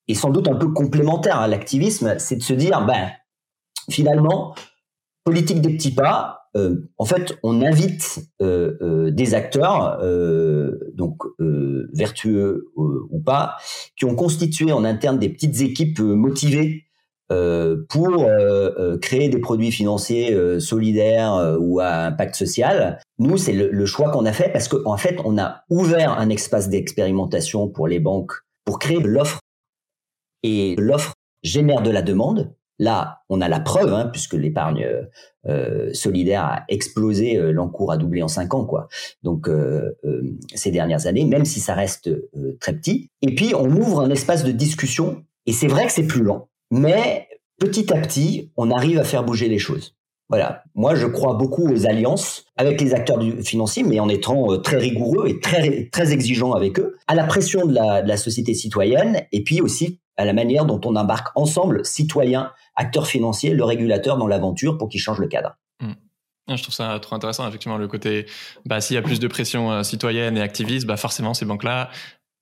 et 0.07 0.15
sans 0.15 0.29
doute 0.29 0.47
un 0.47 0.55
peu 0.55 0.71
complémentaire 0.71 1.39
à 1.39 1.47
l'activisme, 1.47 2.17
c'est 2.19 2.35
de 2.35 2.43
se 2.43 2.53
dire, 2.53 2.85
ben, 2.85 3.11
finalement, 3.89 4.55
politique 5.23 5.61
des 5.61 5.75
petits 5.75 5.93
pas, 5.93 6.40
euh, 6.57 6.89
en 6.97 7.05
fait, 7.05 7.37
on 7.43 7.61
invite 7.61 8.19
euh, 8.41 9.09
des 9.11 9.33
acteurs, 9.33 9.99
donc 10.93 11.17
vertueux 11.93 12.65
ou 12.75 13.19
pas, 13.23 13.57
qui 13.97 14.05
ont 14.05 14.15
constitué 14.15 14.71
en 14.71 14.83
interne 14.83 15.19
des 15.19 15.29
petites 15.29 15.61
équipes 15.61 15.99
motivées 15.99 16.85
euh, 17.31 17.85
pour 17.87 18.23
euh, 18.23 18.71
euh, 18.77 18.97
créer 18.97 19.29
des 19.29 19.37
produits 19.39 19.71
financiers 19.71 20.59
solidaires 20.59 21.57
ou 21.59 21.79
à 21.79 22.07
impact 22.07 22.35
social. 22.35 22.99
Nous, 23.19 23.37
c'est 23.37 23.53
le, 23.53 23.85
choix 23.85 24.11
qu'on 24.11 24.25
a 24.25 24.33
fait 24.33 24.49
parce 24.51 24.67
qu'en 24.67 24.91
en 24.91 24.97
fait, 24.97 25.17
on 25.23 25.37
a 25.37 25.63
ouvert 25.69 26.19
un 26.19 26.29
espace 26.29 26.67
d'expérimentation 26.67 27.69
pour 27.69 27.87
les 27.87 27.99
banques 27.99 28.33
pour 28.65 28.79
créer 28.79 28.99
de 28.99 29.07
l'offre 29.07 29.39
et 30.43 30.75
l'offre 30.77 31.13
génère 31.43 31.81
de 31.81 31.89
la 31.89 32.01
demande. 32.01 32.53
Là, 32.81 33.19
on 33.29 33.41
a 33.41 33.47
la 33.47 33.59
preuve, 33.59 33.93
hein, 33.93 34.09
puisque 34.11 34.33
l'épargne 34.33 34.87
solidaire 35.93 36.43
a 36.43 36.63
explosé, 36.67 37.35
l'encours 37.53 37.91
a 37.91 37.97
doublé 37.97 38.23
en 38.23 38.27
cinq 38.27 38.55
ans, 38.55 38.65
quoi. 38.65 38.87
Donc 39.21 39.47
ces 40.55 40.71
dernières 40.71 41.05
années, 41.05 41.25
même 41.25 41.45
si 41.45 41.59
ça 41.59 41.75
reste 41.75 42.09
très 42.59 42.73
petit. 42.73 43.11
Et 43.21 43.35
puis 43.35 43.53
on 43.55 43.69
ouvre 43.69 44.01
un 44.01 44.09
espace 44.09 44.43
de 44.43 44.51
discussion. 44.51 45.23
Et 45.45 45.53
c'est 45.53 45.67
vrai 45.67 45.85
que 45.85 45.91
c'est 45.91 46.07
plus 46.07 46.23
lent. 46.23 46.49
Mais 46.71 47.27
petit 47.59 47.93
à 47.93 47.97
petit, 47.97 48.51
on 48.57 48.71
arrive 48.71 48.97
à 48.97 49.03
faire 49.03 49.23
bouger 49.23 49.47
les 49.47 49.59
choses. 49.59 49.95
Voilà. 50.27 50.63
Moi, 50.73 50.95
je 50.95 51.05
crois 51.05 51.33
beaucoup 51.33 51.67
aux 51.67 51.85
alliances 51.85 52.45
avec 52.55 52.79
les 52.79 52.93
acteurs 52.93 53.17
du 53.17 53.43
financier, 53.43 53.83
mais 53.83 53.99
en 53.99 54.07
étant 54.07 54.51
euh, 54.51 54.57
très 54.57 54.77
rigoureux 54.77 55.27
et 55.27 55.39
très, 55.39 55.89
très 55.91 56.13
exigeant 56.13 56.53
avec 56.53 56.79
eux, 56.79 56.95
à 57.07 57.15
la 57.15 57.25
pression 57.25 57.65
de 57.65 57.73
la 57.73 58.17
société 58.17 58.53
citoyenne 58.53 59.23
et 59.31 59.43
puis 59.43 59.61
aussi 59.61 59.99
à 60.17 60.25
la 60.25 60.33
manière 60.33 60.65
dont 60.65 60.79
on 60.85 60.95
embarque 60.95 61.27
ensemble, 61.35 61.85
citoyens, 61.85 62.51
acteurs 62.75 63.07
financiers, 63.07 63.53
le 63.53 63.63
régulateur 63.63 64.17
dans 64.17 64.27
l'aventure 64.27 64.77
pour 64.77 64.89
qu'il 64.89 65.01
change 65.01 65.19
le 65.19 65.27
cadre. 65.27 65.57
Mmh. 65.81 65.93
Je 66.55 66.61
trouve 66.61 66.73
ça 66.75 66.99
trop 66.99 67.15
intéressant, 67.15 67.47
effectivement, 67.47 67.77
le 67.77 67.87
côté, 67.87 68.25
bah, 68.65 68.81
s'il 68.81 68.95
y 68.95 68.97
a 68.97 69.01
plus 69.01 69.19
de 69.19 69.27
pression 69.27 69.71
euh, 69.71 69.83
citoyenne 69.83 70.37
et 70.37 70.41
activiste, 70.41 70.85
bah, 70.85 70.97
forcément, 70.97 71.33
ces 71.33 71.45
banques-là, 71.45 71.89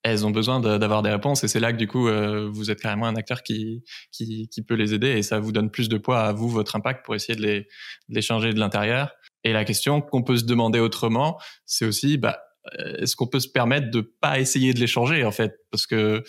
elles 0.02 0.26
ont 0.26 0.30
besoin 0.30 0.60
d'avoir 0.60 1.02
des 1.02 1.10
réponses 1.10 1.44
et 1.44 1.48
c'est 1.48 1.60
là 1.60 1.74
que 1.74 1.76
du 1.76 1.86
coup 1.86 2.08
euh, 2.08 2.48
vous 2.50 2.70
êtes 2.70 2.80
carrément 2.80 3.04
un 3.04 3.16
acteur 3.16 3.42
qui, 3.42 3.84
qui, 4.10 4.48
peut 4.66 4.74
les 4.74 4.94
aider 4.94 5.08
et 5.08 5.22
ça 5.22 5.40
vous 5.40 5.52
donne 5.52 5.70
plus 5.70 5.90
de 5.90 5.98
poids 5.98 6.20
à 6.20 6.32
vous 6.32 6.48
votre 6.48 6.74
impact 6.74 7.04
pour 7.04 7.14
essayer 7.14 7.36
de 7.36 7.66
les, 8.08 8.22
changer 8.22 8.54
de 8.54 8.58
l'intérieur 8.58 9.12
et 9.44 9.52
la 9.52 9.66
question 9.66 10.00
qu'on 10.00 10.22
peut 10.22 10.38
se 10.38 10.44
demander 10.44 10.80
autrement 10.80 11.38
c'est 11.66 11.84
aussi 11.84 12.16
bah 12.16 12.38
est-ce 12.78 13.16
qu'on 13.16 13.26
peut 13.26 13.40
se 13.40 13.48
permettre 13.48 13.90
de 13.90 14.00
pas 14.00 14.38
essayer 14.38 14.74
de 14.74 14.80
les 14.80 14.86
changer 14.86 15.24
en 15.24 15.30
fait? 15.30 15.54
Parce 15.70 15.86
que 15.86 16.22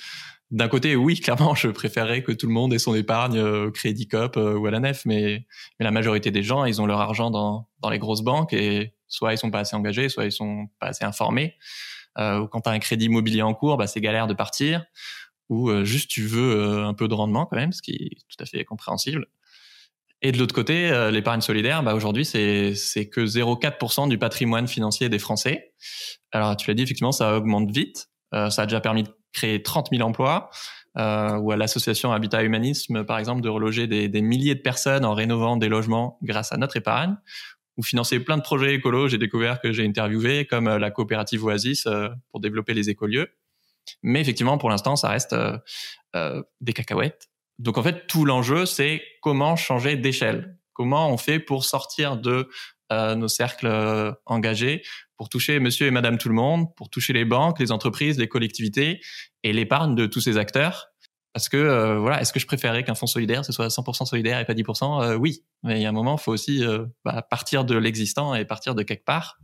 d'un 0.52 0.68
côté, 0.68 0.96
oui, 0.96 1.20
clairement, 1.20 1.56
je 1.56 1.70
préférerais 1.70 2.24
que 2.24 2.32
tout 2.32 2.48
le 2.48 2.54
monde 2.54 2.74
ait 2.74 2.80
son 2.80 2.94
épargne 2.94 3.40
au 3.40 3.68
euh, 3.68 3.72
Crédit 3.72 4.08
Cop 4.08 4.38
euh, 4.38 4.58
ou 4.58 4.68
à 4.68 4.72
la 4.72 4.80
nef, 4.80 5.06
mais, 5.06 5.46
mais 5.80 5.84
la 5.84 5.92
majorité 5.92 6.32
des 6.32 6.44
gens, 6.44 6.66
ils 6.66 6.82
ont 6.82 6.86
leur 6.86 7.02
argent 7.02 7.32
dans, 7.32 7.68
dans 7.80 7.90
les 7.90 8.00
grosses 8.00 8.22
banques 8.22 8.54
et 8.54 8.94
soit 9.08 9.34
ils 9.34 9.38
sont 9.38 9.52
pas 9.52 9.60
assez 9.60 9.76
engagés, 9.76 10.10
soit 10.10 10.26
ils 10.26 10.32
sont 10.32 10.68
pas 10.80 10.88
assez 10.88 11.06
informés. 11.06 11.56
Euh, 12.18 12.48
quand 12.48 12.62
tu 12.62 12.70
as 12.70 12.74
un 12.74 12.80
crédit 12.80 13.06
immobilier 13.06 13.42
en 13.42 13.54
cours, 13.54 13.78
bah, 13.78 13.88
c'est 13.88 14.02
galère 14.02 14.28
de 14.28 14.34
partir. 14.34 14.86
Ou 15.50 15.70
euh, 15.70 15.84
juste 15.84 16.10
tu 16.10 16.26
veux 16.26 16.56
euh, 16.56 16.88
un 16.88 16.94
peu 16.94 17.08
de 17.08 17.14
rendement 17.14 17.46
quand 17.46 17.58
même, 17.58 17.74
ce 17.74 17.82
qui 17.82 17.92
est 17.92 18.18
tout 18.30 18.42
à 18.42 18.46
fait 18.46 18.64
compréhensible. 18.66 19.28
Et 20.22 20.32
de 20.32 20.38
l'autre 20.38 20.54
côté, 20.54 21.10
l'épargne 21.12 21.42
solidaire, 21.42 21.82
bah 21.82 21.96
aujourd'hui, 21.96 22.26
c'est, 22.26 22.76
c'est 22.76 23.10
que 23.10 23.22
0,4% 23.22 24.08
du 24.08 24.20
patrimoine 24.20 24.68
financier 24.68 25.10
des 25.10 25.18
Français. 25.18 25.74
Alors, 26.32 26.56
tu 26.56 26.68
l'as 26.68 26.76
dit, 26.76 26.84
effectivement, 26.84 27.12
ça 27.12 27.36
augmente 27.36 27.72
vite. 27.72 28.08
ça 28.32 28.62
a 28.62 28.66
déjà 28.68 28.80
permis 28.82 29.02
de 29.02 29.10
créer 29.34 29.64
30 29.64 29.90
000 29.92 30.08
emplois. 30.08 30.50
Euh, 30.98 31.38
ou 31.38 31.54
à 31.54 31.56
l'association 31.56 32.12
Habitat 32.12 32.44
Humanisme, 32.44 33.06
par 33.06 33.18
exemple, 33.18 33.42
de 33.42 33.48
reloger 33.48 33.88
des, 33.88 34.10
des, 34.10 34.22
milliers 34.22 34.56
de 34.56 34.60
personnes 34.60 35.06
en 35.06 35.14
rénovant 35.14 35.56
des 35.56 35.70
logements 35.70 36.20
grâce 36.22 36.52
à 36.52 36.58
notre 36.58 36.76
épargne, 36.76 37.16
ou 37.78 37.84
financer 37.84 38.20
plein 38.20 38.38
de 38.38 38.44
projets 38.44 38.74
écolos. 38.74 39.08
J'ai 39.08 39.18
découvert 39.18 39.62
que 39.62 39.72
j'ai 39.72 39.86
interviewé, 39.86 40.46
comme 40.46 40.68
euh, 40.68 40.80
la 40.80 40.92
coopérative 40.92 41.44
Oasis 41.44 41.86
euh, 41.86 42.10
pour 42.30 42.40
développer 42.40 42.74
les 42.74 42.90
écolieux. 42.90 43.30
Mais 44.04 44.22
effectivement, 44.22 44.58
pour 44.58 44.70
l'instant, 44.70 44.96
ça 44.96 45.10
reste 45.10 45.36
euh, 46.16 46.44
des 46.62 46.74
cacahuètes. 46.74 47.30
Donc 47.60 47.78
en 47.78 47.84
fait, 47.84 48.08
tout 48.08 48.26
l'enjeu, 48.26 48.66
c'est 48.66 49.02
comment 49.22 49.56
changer 49.56 49.96
d'échelle. 49.96 50.58
Comment 50.74 51.12
on 51.12 51.18
fait 51.18 51.40
pour 51.40 51.66
sortir 51.66 52.18
de 52.18 52.50
nos 52.92 53.30
cercles 53.30 54.16
engagés, 54.26 54.84
pour 55.22 55.30
toucher 55.30 55.60
monsieur 55.60 55.86
et 55.86 55.92
madame 55.92 56.18
tout 56.18 56.30
le 56.30 56.34
monde, 56.34 56.74
pour 56.76 56.90
toucher 56.90 57.14
les 57.14 57.26
banques, 57.26 57.60
les 57.60 57.72
entreprises, 57.72 58.18
les 58.18 58.28
collectivités 58.28 59.02
et 59.44 59.54
l'épargne 59.54 59.94
de 59.94 60.08
tous 60.08 60.20
ces 60.20 60.38
acteurs 60.38 60.88
parce 61.32 61.48
que 61.48 61.58
euh, 61.58 62.00
voilà, 62.00 62.20
est-ce 62.20 62.34
que 62.34 62.40
je 62.40 62.48
préférerais 62.48 62.84
qu'un 62.84 62.96
fonds 62.96 63.06
solidaire 63.06 63.46
ce 63.46 63.52
soit 63.52 63.68
100% 63.68 64.08
solidaire 64.08 64.40
et 64.40 64.46
pas 64.46 64.56
10% 64.56 65.04
euh, 65.04 65.16
Oui, 65.18 65.44
mais 65.62 65.80
il 65.80 65.84
y 65.84 65.86
a 65.86 65.90
un 65.90 65.92
moment, 65.92 66.16
il 66.20 66.24
faut 66.24 66.32
aussi 66.32 66.66
euh, 66.66 66.88
bah, 67.06 67.22
partir 67.22 67.66
de 67.66 67.78
l'existant 67.78 68.34
et 68.34 68.46
partir 68.46 68.74
de 68.74 68.82
quelque 68.82 69.06
part. 69.06 69.38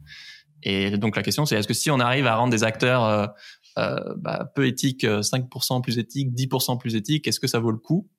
Et 0.64 0.98
donc 0.98 1.16
la 1.16 1.22
question, 1.22 1.46
c'est 1.46 1.56
est-ce 1.56 1.68
que 1.68 1.76
si 1.76 1.92
on 1.92 2.00
arrive 2.00 2.26
à 2.26 2.36
rendre 2.38 2.50
des 2.50 2.64
acteurs 2.64 3.32
bah, 3.76 4.52
peu 4.56 4.66
éthiques, 4.66 5.06
5% 5.06 5.84
plus 5.84 6.00
éthiques, 6.00 6.34
10% 6.34 6.80
plus 6.80 6.96
éthiques, 6.96 7.28
est-ce 7.28 7.40
que 7.40 7.46
ça 7.46 7.60
vaut 7.60 7.70
le 7.70 7.78
coup? 7.78 8.10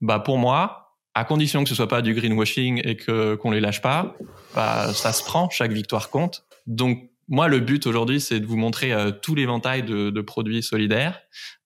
Bah 0.00 0.20
pour 0.20 0.38
moi, 0.38 0.96
à 1.12 1.26
condition 1.26 1.64
que 1.64 1.68
ce 1.68 1.74
soit 1.74 1.88
pas 1.88 2.00
du 2.00 2.14
greenwashing 2.14 2.80
et 2.82 2.96
que 2.96 3.34
qu'on 3.34 3.50
les 3.50 3.60
lâche 3.60 3.82
pas, 3.82 4.16
bah 4.54 4.94
ça 4.94 5.12
se 5.12 5.22
prend, 5.22 5.50
chaque 5.50 5.72
victoire 5.72 6.08
compte. 6.08 6.47
Donc 6.68 7.10
moi, 7.26 7.48
le 7.48 7.58
but 7.58 7.86
aujourd'hui, 7.86 8.20
c'est 8.20 8.38
de 8.38 8.46
vous 8.46 8.56
montrer 8.56 8.94
tout 9.20 9.34
l'éventail 9.34 9.82
de, 9.82 10.10
de, 10.10 10.20
produits 10.20 10.62
solidaires 10.62 11.20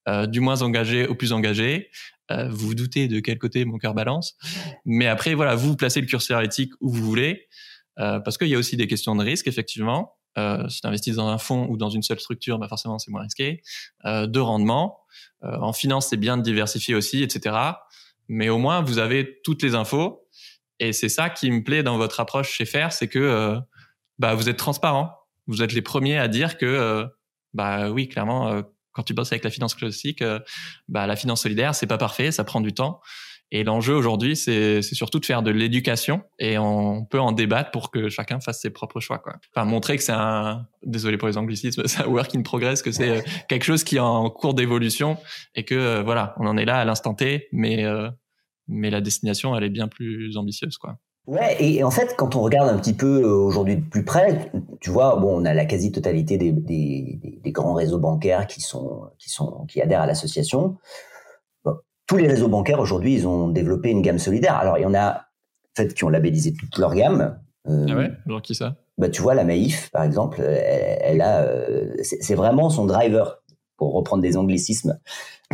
euh, 0.08 0.26
du 0.26 0.40
moins 0.40 0.62
engagé 0.62 1.06
au 1.06 1.14
plus 1.14 1.32
engagé. 1.32 1.90
Euh, 2.30 2.48
vous 2.48 2.68
vous 2.68 2.74
doutez 2.74 3.08
de 3.08 3.20
quel 3.20 3.38
côté 3.38 3.64
mon 3.64 3.78
cœur 3.78 3.94
balance. 3.94 4.36
Mais 4.84 5.06
après, 5.06 5.34
voilà, 5.34 5.54
vous 5.54 5.76
placez 5.76 6.00
le 6.00 6.06
curseur 6.06 6.40
éthique 6.40 6.72
où 6.80 6.90
vous 6.90 7.04
voulez, 7.04 7.48
euh, 7.98 8.18
parce 8.20 8.38
qu'il 8.38 8.48
y 8.48 8.54
a 8.54 8.58
aussi 8.58 8.76
des 8.76 8.86
questions 8.86 9.14
de 9.14 9.22
risque, 9.22 9.46
effectivement. 9.46 10.16
Euh, 10.38 10.66
si 10.68 10.80
tu 10.80 10.86
investis 10.86 11.14
dans 11.14 11.28
un 11.28 11.38
fonds 11.38 11.66
ou 11.68 11.76
dans 11.76 11.90
une 11.90 12.02
seule 12.02 12.18
structure, 12.18 12.58
bah 12.58 12.66
forcément 12.66 12.98
c'est 12.98 13.10
moins 13.10 13.22
risqué. 13.22 13.62
Euh, 14.06 14.26
de 14.26 14.40
rendement. 14.40 14.98
Euh, 15.44 15.56
en 15.58 15.72
finance, 15.72 16.08
c'est 16.08 16.16
bien 16.16 16.36
de 16.36 16.42
diversifier 16.42 16.94
aussi, 16.94 17.22
etc. 17.22 17.56
Mais 18.28 18.48
au 18.48 18.58
moins, 18.58 18.82
vous 18.82 18.98
avez 18.98 19.40
toutes 19.44 19.62
les 19.62 19.74
infos. 19.74 20.26
Et 20.80 20.92
c'est 20.92 21.10
ça 21.10 21.30
qui 21.30 21.50
me 21.50 21.62
plaît 21.62 21.82
dans 21.82 21.96
votre 21.96 22.18
approche 22.18 22.50
chez 22.50 22.64
Faire, 22.64 22.92
c'est 22.92 23.08
que 23.08 23.56
bah, 24.18 24.34
vous 24.34 24.48
êtes 24.48 24.56
transparent. 24.56 25.16
Vous 25.46 25.62
êtes 25.62 25.72
les 25.72 25.82
premiers 25.82 26.18
à 26.18 26.28
dire 26.28 26.56
que, 26.56 27.06
bah 27.52 27.90
oui, 27.90 28.08
clairement, 28.08 28.62
quand 28.92 29.02
tu 29.02 29.14
bosses 29.14 29.32
avec 29.32 29.44
la 29.44 29.50
finance 29.50 29.74
classique, 29.74 30.22
euh, 30.22 30.38
bah, 30.88 31.06
la 31.06 31.16
finance 31.16 31.42
solidaire, 31.42 31.74
c'est 31.74 31.86
pas 31.86 31.98
parfait, 31.98 32.30
ça 32.30 32.44
prend 32.44 32.60
du 32.60 32.72
temps. 32.72 33.00
Et 33.54 33.64
l'enjeu 33.64 33.94
aujourd'hui, 33.94 34.34
c'est 34.34 34.80
surtout 34.80 35.20
de 35.20 35.26
faire 35.26 35.42
de 35.42 35.50
l'éducation 35.50 36.22
et 36.38 36.56
on 36.56 37.04
peut 37.04 37.20
en 37.20 37.32
débattre 37.32 37.70
pour 37.70 37.90
que 37.90 38.08
chacun 38.08 38.40
fasse 38.40 38.62
ses 38.62 38.70
propres 38.70 38.98
choix. 38.98 39.18
Quoi. 39.18 39.34
Enfin, 39.54 39.66
montrer 39.66 39.98
que 39.98 40.02
c'est 40.02 40.12
un, 40.12 40.66
désolé 40.82 41.18
pour 41.18 41.28
les 41.28 41.36
anglicismes, 41.36 41.82
c'est 41.86 42.02
un 42.02 42.06
work 42.06 42.34
in 42.34 42.40
progress, 42.40 42.80
que 42.80 42.92
c'est 42.92 43.10
euh, 43.10 43.20
quelque 43.50 43.64
chose 43.64 43.84
qui 43.84 43.96
est 43.96 44.00
en 44.00 44.30
cours 44.30 44.54
d'évolution 44.54 45.18
et 45.54 45.64
que 45.66 45.74
euh, 45.74 46.02
voilà, 46.02 46.34
on 46.38 46.46
en 46.46 46.56
est 46.56 46.64
là 46.64 46.78
à 46.78 46.84
l'instant 46.86 47.12
T, 47.12 47.48
mais 47.52 47.84
mais 48.68 48.88
la 48.88 49.02
destination, 49.02 49.54
elle 49.54 49.64
est 49.64 49.70
bien 49.70 49.88
plus 49.88 50.36
ambitieuse, 50.38 50.78
quoi. 50.78 50.96
Ouais, 51.26 51.56
et 51.60 51.84
en 51.84 51.90
fait, 51.92 52.16
quand 52.16 52.34
on 52.34 52.42
regarde 52.42 52.68
un 52.68 52.78
petit 52.78 52.94
peu 52.94 53.22
euh, 53.22 53.34
aujourd'hui 53.34 53.76
de 53.76 53.84
plus 53.84 54.04
près, 54.04 54.50
tu 54.80 54.90
vois, 54.90 55.16
bon, 55.16 55.40
on 55.40 55.44
a 55.44 55.54
la 55.54 55.64
quasi-totalité 55.66 56.36
des, 56.36 56.50
des, 56.50 57.40
des, 57.42 57.52
grands 57.52 57.74
réseaux 57.74 58.00
bancaires 58.00 58.48
qui 58.48 58.60
sont 58.60 59.08
qui 59.18 59.30
sont 59.30 59.64
qui 59.66 59.80
adhèrent 59.80 60.00
à 60.00 60.06
l'association. 60.06 60.78
Bon, 61.64 61.76
tous 62.08 62.16
les 62.16 62.26
réseaux 62.26 62.48
bancaires 62.48 62.80
aujourd'hui, 62.80 63.14
ils 63.14 63.28
ont 63.28 63.48
développé 63.48 63.90
une 63.90 64.02
gamme 64.02 64.18
solidaire. 64.18 64.56
Alors, 64.56 64.78
il 64.78 64.82
y 64.82 64.86
en 64.86 64.94
a 64.94 65.10
en 65.10 65.74
fait 65.76 65.94
qui 65.94 66.02
ont 66.02 66.08
labellisé 66.08 66.54
toute 66.54 66.76
leur 66.78 66.92
gamme. 66.92 67.38
Euh, 67.68 67.86
ah 67.88 67.94
ouais, 67.94 68.10
genre 68.26 68.42
qui 68.42 68.56
ça? 68.56 68.74
Bah, 68.98 69.08
tu 69.08 69.22
vois, 69.22 69.34
la 69.34 69.44
Maïf, 69.44 69.90
par 69.90 70.02
exemple, 70.02 70.40
elle, 70.40 70.98
elle 71.02 71.20
a, 71.20 71.42
euh, 71.42 71.94
c'est 72.02 72.34
vraiment 72.34 72.68
son 72.68 72.84
driver 72.84 73.41
pour 73.82 73.94
reprendre 73.94 74.22
des 74.22 74.36
anglicismes, 74.36 75.00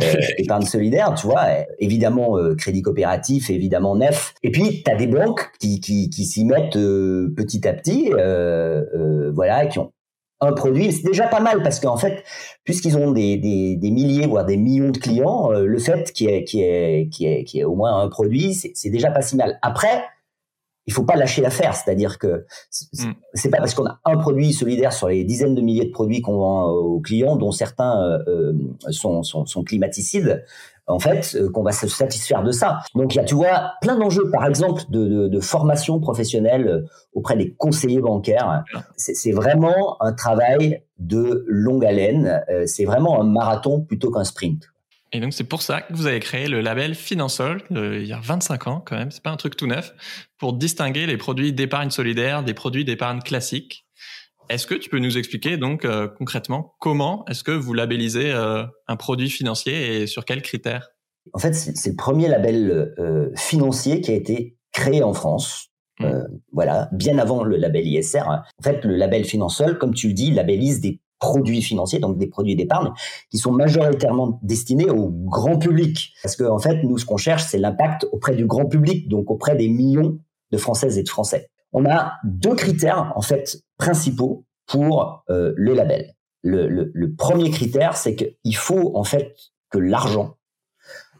euh, 0.03 0.13
épargne 0.37 0.65
solidaire, 0.65 1.15
tu 1.15 1.25
vois, 1.25 1.45
évidemment 1.79 2.37
euh, 2.37 2.53
crédit 2.55 2.83
coopératif, 2.83 3.49
évidemment 3.49 3.95
nef. 3.95 4.35
Et 4.43 4.51
puis 4.51 4.83
tu 4.83 4.91
as 4.91 4.95
des 4.95 5.07
banques 5.07 5.49
qui, 5.59 5.79
qui, 5.79 6.11
qui 6.11 6.25
s'y 6.25 6.45
mettent 6.45 6.75
euh, 6.75 7.33
petit 7.35 7.67
à 7.67 7.73
petit, 7.73 8.11
euh, 8.13 9.31
voilà, 9.33 9.65
qui 9.65 9.79
ont 9.79 9.91
un 10.41 10.53
produit. 10.53 10.91
C'est 10.93 11.07
déjà 11.07 11.27
pas 11.27 11.39
mal 11.39 11.63
parce 11.63 11.79
qu'en 11.79 11.97
fait, 11.97 12.23
puisqu'ils 12.65 12.97
ont 12.97 13.11
des, 13.11 13.37
des, 13.37 13.75
des, 13.75 13.89
milliers 13.89 14.27
voire 14.27 14.45
des 14.45 14.57
millions 14.57 14.91
de 14.91 14.99
clients, 14.99 15.49
le 15.49 15.79
fait 15.79 16.13
qu'il 16.13 16.29
y 16.29 16.45
qu'il 16.45 16.61
y 16.61 17.59
ait 17.59 17.63
au 17.63 17.75
moins 17.75 17.99
un 17.99 18.09
produit, 18.09 18.53
c'est 18.53 18.89
déjà 18.91 19.09
pas 19.09 19.23
si 19.23 19.37
mal. 19.37 19.57
Après, 19.63 20.03
il 20.89 20.91
faut 20.91 21.03
pas 21.03 21.15
lâcher 21.15 21.43
l'affaire. 21.43 21.75
C'est-à-dire 21.75 22.17
que 22.17 22.45
mm. 22.93 23.11
c'est 23.35 23.51
pas 23.51 23.59
parce 23.59 23.75
qu'on 23.75 23.85
a 23.85 23.99
un 24.05 24.17
produit 24.17 24.53
solidaire 24.53 24.91
sur 24.91 25.07
les 25.07 25.23
dizaines 25.23 25.53
de 25.53 25.61
milliers 25.61 25.85
de 25.85 25.91
produits 25.91 26.21
qu'on 26.21 26.37
vend 26.37 26.67
euh, 26.67 26.79
aux 26.79 26.99
clients, 26.99 27.35
dont 27.35 27.51
certains 27.51 28.01
euh, 28.01 28.17
euh, 28.27 28.53
sont, 28.89 29.21
sont, 29.21 29.45
sont, 29.45 29.63
climaticides, 29.63 30.43
en 30.87 30.97
fait, 30.97 31.37
qu'on 31.53 31.61
va 31.61 31.73
se 31.73 31.87
satisfaire 31.87 32.41
de 32.41 32.51
ça. 32.51 32.79
Donc, 32.95 33.13
il 33.13 33.17
y 33.17 33.21
a, 33.21 33.23
tu 33.23 33.35
vois, 33.35 33.73
plein 33.81 33.99
d'enjeux, 33.99 34.31
par 34.31 34.47
exemple, 34.47 34.81
de, 34.89 35.05
de, 35.05 35.27
de, 35.27 35.39
formation 35.39 35.99
professionnelle 35.99 36.85
auprès 37.13 37.37
des 37.37 37.53
conseillers 37.53 38.01
bancaires. 38.01 38.63
C'est 38.97 39.31
vraiment 39.31 40.01
un 40.01 40.13
travail 40.13 40.81
de 40.97 41.45
longue 41.47 41.85
haleine. 41.85 42.43
C'est 42.65 42.85
vraiment 42.85 43.21
un 43.21 43.25
marathon 43.25 43.81
plutôt 43.81 44.09
qu'un 44.09 44.23
sprint. 44.23 44.63
Et 45.11 45.19
donc 45.19 45.33
c'est 45.33 45.43
pour 45.43 45.61
ça 45.61 45.81
que 45.81 45.93
vous 45.93 46.05
avez 46.05 46.19
créé 46.19 46.47
le 46.47 46.61
label 46.61 46.93
Finansol 46.93 47.63
il 47.71 48.05
y 48.05 48.13
a 48.13 48.19
25 48.19 48.67
ans 48.67 48.83
quand 48.85 48.95
même, 48.95 49.11
c'est 49.11 49.23
pas 49.23 49.31
un 49.31 49.37
truc 49.37 49.55
tout 49.55 49.67
neuf, 49.67 49.93
pour 50.37 50.53
distinguer 50.53 51.07
les 51.07 51.17
produits 51.17 51.51
d'épargne 51.51 51.89
solidaire 51.89 52.43
des 52.43 52.53
produits 52.53 52.85
d'épargne 52.85 53.19
classique. 53.19 53.85
Est-ce 54.49 54.65
que 54.65 54.75
tu 54.75 54.89
peux 54.89 54.99
nous 54.99 55.17
expliquer 55.17 55.57
donc 55.57 55.85
euh, 55.85 56.07
concrètement 56.07 56.73
comment 56.79 57.25
est-ce 57.27 57.43
que 57.43 57.51
vous 57.51 57.73
labellisez 57.73 58.31
euh, 58.31 58.63
un 58.87 58.95
produit 58.95 59.29
financier 59.29 60.01
et 60.01 60.07
sur 60.07 60.25
quels 60.25 60.41
critères? 60.41 60.89
En 61.33 61.39
fait, 61.39 61.53
c'est 61.53 61.89
le 61.89 61.95
premier 61.95 62.27
label 62.27 62.95
euh, 62.97 63.29
financier 63.35 64.01
qui 64.01 64.11
a 64.11 64.15
été 64.15 64.57
créé 64.71 65.03
en 65.03 65.13
France. 65.13 65.67
Mmh. 66.01 66.13
voilà, 66.53 66.87
bien 66.93 67.17
avant 67.17 67.43
le 67.43 67.57
label 67.57 67.85
ISR. 67.85 68.21
En 68.21 68.63
fait, 68.63 68.85
le 68.85 68.95
label 68.95 69.25
Finansol, 69.25 69.77
comme 69.77 69.93
tu 69.93 70.07
le 70.07 70.13
dis, 70.13 70.31
labellise 70.31 70.79
des 70.79 71.01
produits 71.19 71.61
financiers, 71.61 71.99
donc 71.99 72.17
des 72.17 72.27
produits 72.27 72.55
d'épargne, 72.55 72.91
qui 73.29 73.37
sont 73.37 73.51
majoritairement 73.51 74.39
destinés 74.41 74.89
au 74.89 75.09
grand 75.09 75.57
public. 75.57 76.13
Parce 76.23 76.35
qu'en 76.35 76.55
en 76.55 76.59
fait, 76.59 76.83
nous, 76.83 76.97
ce 76.97 77.05
qu'on 77.05 77.17
cherche, 77.17 77.43
c'est 77.43 77.57
l'impact 77.57 78.07
auprès 78.11 78.35
du 78.35 78.45
grand 78.45 78.65
public, 78.65 79.07
donc 79.09 79.29
auprès 79.29 79.55
des 79.55 79.67
millions 79.67 80.17
de 80.51 80.57
Françaises 80.57 80.97
et 80.97 81.03
de 81.03 81.09
Français. 81.09 81.49
On 81.73 81.85
a 81.85 82.13
deux 82.23 82.55
critères, 82.55 83.13
en 83.15 83.21
fait, 83.21 83.61
principaux 83.77 84.45
pour 84.65 85.23
euh, 85.29 85.53
le 85.55 85.73
label. 85.73 86.15
Le, 86.41 86.67
le, 86.67 86.91
le 86.93 87.13
premier 87.13 87.51
critère, 87.51 87.97
c'est 87.97 88.15
qu'il 88.15 88.55
faut, 88.55 88.95
en 88.95 89.03
fait, 89.03 89.35
que 89.69 89.77
l'argent 89.77 90.35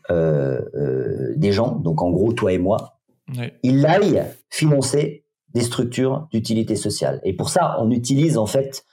euh, 0.10 0.62
euh, 0.76 1.34
des 1.36 1.52
gens, 1.52 1.76
donc 1.76 2.02
en 2.02 2.10
gros, 2.10 2.34
toi 2.34 2.52
et 2.52 2.58
moi, 2.58 3.00
oui. 3.38 3.52
il 3.62 3.86
aille 3.86 4.24
financer 4.50 5.26
des 5.54 5.62
structures 5.62 6.28
d'utilité 6.32 6.76
sociale. 6.76 7.20
Et 7.24 7.34
pour 7.34 7.50
ça, 7.50 7.76
on 7.80 7.92
utilise, 7.92 8.38
en 8.38 8.48
fait, 8.48 8.86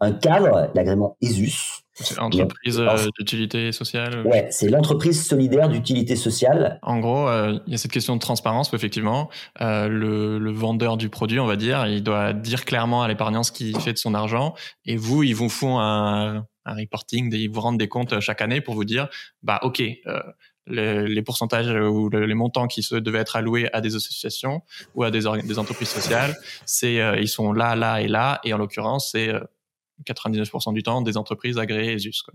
un 0.00 0.12
cadre, 0.12 0.70
l'agrément 0.74 1.16
ESUS. 1.20 1.84
C'est 2.02 2.16
l'entreprise 2.16 2.80
euh, 2.80 2.96
d'utilité 3.18 3.72
sociale. 3.72 4.26
Ouais, 4.26 4.48
c'est 4.50 4.68
l'entreprise 4.68 5.26
solidaire 5.26 5.68
d'utilité 5.68 6.16
sociale. 6.16 6.78
En 6.82 6.98
gros, 6.98 7.28
euh, 7.28 7.58
il 7.66 7.72
y 7.72 7.74
a 7.74 7.78
cette 7.78 7.90
question 7.90 8.14
de 8.14 8.20
transparence 8.20 8.72
où 8.72 8.76
effectivement, 8.76 9.28
euh, 9.60 9.86
le, 9.88 10.38
le, 10.38 10.50
vendeur 10.50 10.96
du 10.96 11.10
produit, 11.10 11.38
on 11.40 11.46
va 11.46 11.56
dire, 11.56 11.86
il 11.86 12.02
doit 12.02 12.32
dire 12.32 12.64
clairement 12.64 13.02
à 13.02 13.08
l'épargnant 13.08 13.42
ce 13.42 13.52
qu'il 13.52 13.78
fait 13.78 13.92
de 13.92 13.98
son 13.98 14.14
argent, 14.14 14.54
et 14.86 14.96
vous, 14.96 15.22
ils 15.22 15.34
vous 15.34 15.50
font 15.50 15.78
un, 15.78 16.46
un 16.64 16.74
reporting, 16.74 17.32
ils 17.34 17.48
vous 17.48 17.60
rendent 17.60 17.78
des 17.78 17.88
comptes 17.88 18.18
chaque 18.20 18.40
année 18.40 18.62
pour 18.62 18.74
vous 18.74 18.84
dire, 18.84 19.08
bah 19.42 19.60
ok, 19.62 19.82
les, 20.66 21.22
pourcentages 21.22 21.68
ou 21.68 22.08
les 22.08 22.34
montants 22.34 22.66
qui 22.66 22.82
se 22.82 22.94
devaient 22.94 23.18
être 23.18 23.36
alloués 23.36 23.68
à 23.74 23.82
des 23.82 23.96
associations 23.96 24.62
ou 24.94 25.02
à 25.02 25.10
des, 25.10 25.24
des 25.44 25.58
entreprises 25.58 25.88
sociales, 25.88 26.34
c'est 26.64 27.00
ils 27.20 27.28
sont 27.28 27.52
là, 27.52 27.76
là 27.76 28.00
et 28.00 28.08
là, 28.08 28.40
et 28.44 28.54
en 28.54 28.58
l'occurrence 28.58 29.10
c'est 29.12 29.32
99% 30.06 30.72
du 30.72 30.82
temps 30.82 31.02
des 31.02 31.16
entreprises 31.16 31.58
agréées 31.58 31.94
ESUS. 31.94 32.22
Quoi. 32.22 32.34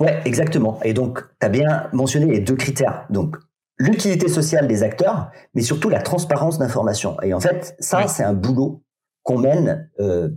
Ouais, 0.00 0.20
exactement. 0.24 0.80
Et 0.82 0.94
donc, 0.94 1.20
tu 1.40 1.46
as 1.46 1.48
bien 1.48 1.88
mentionné 1.92 2.26
les 2.26 2.40
deux 2.40 2.56
critères. 2.56 3.06
Donc, 3.10 3.36
l'utilité 3.78 4.28
sociale 4.28 4.66
des 4.66 4.82
acteurs, 4.82 5.30
mais 5.54 5.62
surtout 5.62 5.88
la 5.88 6.00
transparence 6.00 6.58
d'information. 6.58 7.20
Et 7.22 7.34
en 7.34 7.40
fait, 7.40 7.76
ça, 7.78 8.06
c'est 8.08 8.24
un 8.24 8.34
boulot 8.34 8.82
qu'on 9.22 9.38
mène 9.38 9.90
euh, 10.00 10.30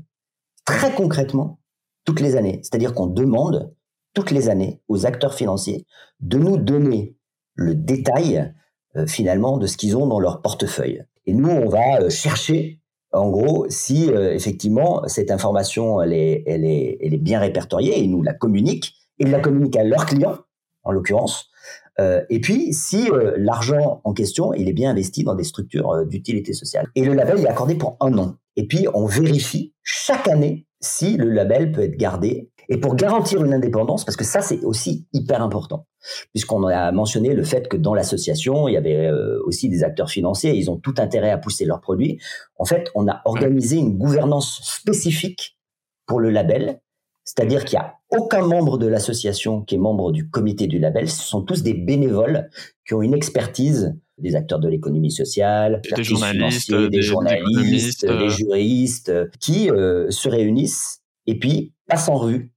très 0.66 0.92
concrètement 0.94 1.60
toutes 2.06 2.20
les 2.20 2.36
années. 2.36 2.60
C'est-à-dire 2.64 2.94
qu'on 2.94 3.08
demande 3.08 3.74
toutes 4.14 4.32
les 4.32 4.50
années 4.50 4.82
aux 4.88 5.06
acteurs 5.06 5.34
financiers 5.34 5.86
de 6.20 6.38
nous 6.38 6.58
donner 6.58 7.16
le 7.56 7.76
détail 7.76 8.54
euh, 8.96 9.08
finalement 9.08 9.58
de 9.58 9.68
ce 9.68 9.78
qu'ils 9.78 9.98
ont 9.98 10.08
dans 10.08 10.20
leur 10.20 10.42
portefeuille. 10.42 11.04
Et 11.26 11.34
nous, 11.34 11.50
on 11.50 11.70
va 11.70 12.02
euh, 12.02 12.10
chercher 12.10 12.82
en 13.14 13.30
gros, 13.30 13.66
si 13.70 14.10
effectivement 14.10 15.08
cette 15.08 15.32
information 15.32 16.02
elle 16.02 16.14
est, 16.14 17.18
bien 17.22 17.40
répertoriée 17.40 18.04
et 18.04 18.08
nous 18.08 18.24
la 18.24 18.34
communiquent, 18.34 18.94
et 19.20 19.26
la 19.26 19.40
communiquent 19.40 19.78
à 19.78 19.84
leurs 19.84 20.06
clients, 20.06 20.38
en 20.84 20.92
l'occurrence, 20.92 21.52
euh, 22.00 22.22
et 22.30 22.40
puis, 22.40 22.74
si 22.74 23.10
euh, 23.10 23.34
l'argent 23.38 24.02
en 24.04 24.14
question, 24.14 24.54
il 24.54 24.68
est 24.68 24.74
bien 24.74 24.92
investi 24.92 25.24
dans 25.24 25.36
des 25.36 25.44
structures 25.44 25.92
euh, 25.92 26.06
d'utilité 26.06 26.54
sociale. 26.54 26.88
Et 26.96 27.04
le 27.04 27.14
label 27.14 27.40
est 27.40 27.48
accordé 27.48 27.76
pour 27.76 27.98
un 28.00 28.18
an. 28.18 28.36
Et 28.56 28.68
puis, 28.68 28.88
on 28.94 29.06
vérifie 29.06 29.74
chaque 29.84 30.28
année 30.28 30.66
si 30.80 31.18
le 31.18 31.30
label 31.30 31.72
peut 31.72 31.82
être 31.82 31.98
gardé. 31.98 32.50
Et 32.70 32.78
pour 32.78 32.96
garantir 32.96 33.44
une 33.44 33.54
indépendance, 33.54 34.06
parce 34.06 34.16
que 34.16 34.24
ça, 34.24 34.42
c'est 34.42 34.64
aussi 34.64 35.06
hyper 35.14 35.42
important, 35.42 35.88
puisqu'on 36.32 36.66
a 36.68 36.92
mentionné 36.92 37.34
le 37.34 37.44
fait 37.44 37.68
que 37.68 37.78
dans 37.78 37.94
l'association, 37.94 38.68
il 38.68 38.74
y 38.74 38.78
avait 38.78 39.10
aussi 39.46 39.70
des 39.70 39.84
acteurs 39.84 40.10
financiers, 40.10 40.56
ils 40.56 40.72
ont 40.72 40.78
tout 40.78 40.96
intérêt 40.98 41.32
à 41.32 41.38
pousser 41.38 41.66
leurs 41.66 41.82
produits. 41.82 42.20
En 42.58 42.66
fait, 42.66 42.90
on 42.96 43.08
a 43.08 43.22
organisé 43.26 43.78
une 43.78 43.98
gouvernance 43.98 44.62
spécifique 44.64 45.58
pour 46.06 46.20
le 46.20 46.30
label 46.30 46.80
c'est-à-dire 47.24 47.64
qu'il 47.64 47.80
n'y 47.80 47.86
a 47.86 47.96
aucun 48.12 48.46
membre 48.46 48.78
de 48.78 48.88
l'association 48.88 49.62
qui 49.62 49.76
est 49.76 49.78
membre 49.78 50.12
du 50.12 50.30
comité 50.30 50.68
du 50.68 50.78
label. 50.78 51.10
Ce 51.10 51.24
sont 51.24 51.42
tous 51.42 51.64
des 51.64 51.74
bénévoles 51.74 52.50
qui 52.86 52.94
ont 52.94 53.02
une 53.02 53.14
expertise 53.14 53.96
des 54.18 54.36
acteurs 54.36 54.60
de 54.60 54.68
l'économie 54.68 55.12
sociale, 55.12 55.82
des 55.96 56.04
journalistes, 56.04 56.72
des, 56.72 57.02
journalistes, 57.02 58.06
des 58.06 58.30
juristes, 58.30 59.12
qui 59.40 59.72
euh, 59.72 60.12
se 60.12 60.30
réunissent 60.30 61.02
et 61.26 61.40
puis 61.40 61.74
passent 61.88 62.10
en 62.10 62.16
revue 62.16 62.53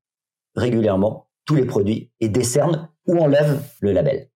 régulièrement 0.56 1.28
tous 1.44 1.54
les 1.54 1.64
produits 1.64 2.10
et 2.20 2.28
décernent 2.28 2.88
ou 3.06 3.18
enlèvent 3.18 3.62
le 3.80 3.92
label. 3.92 4.28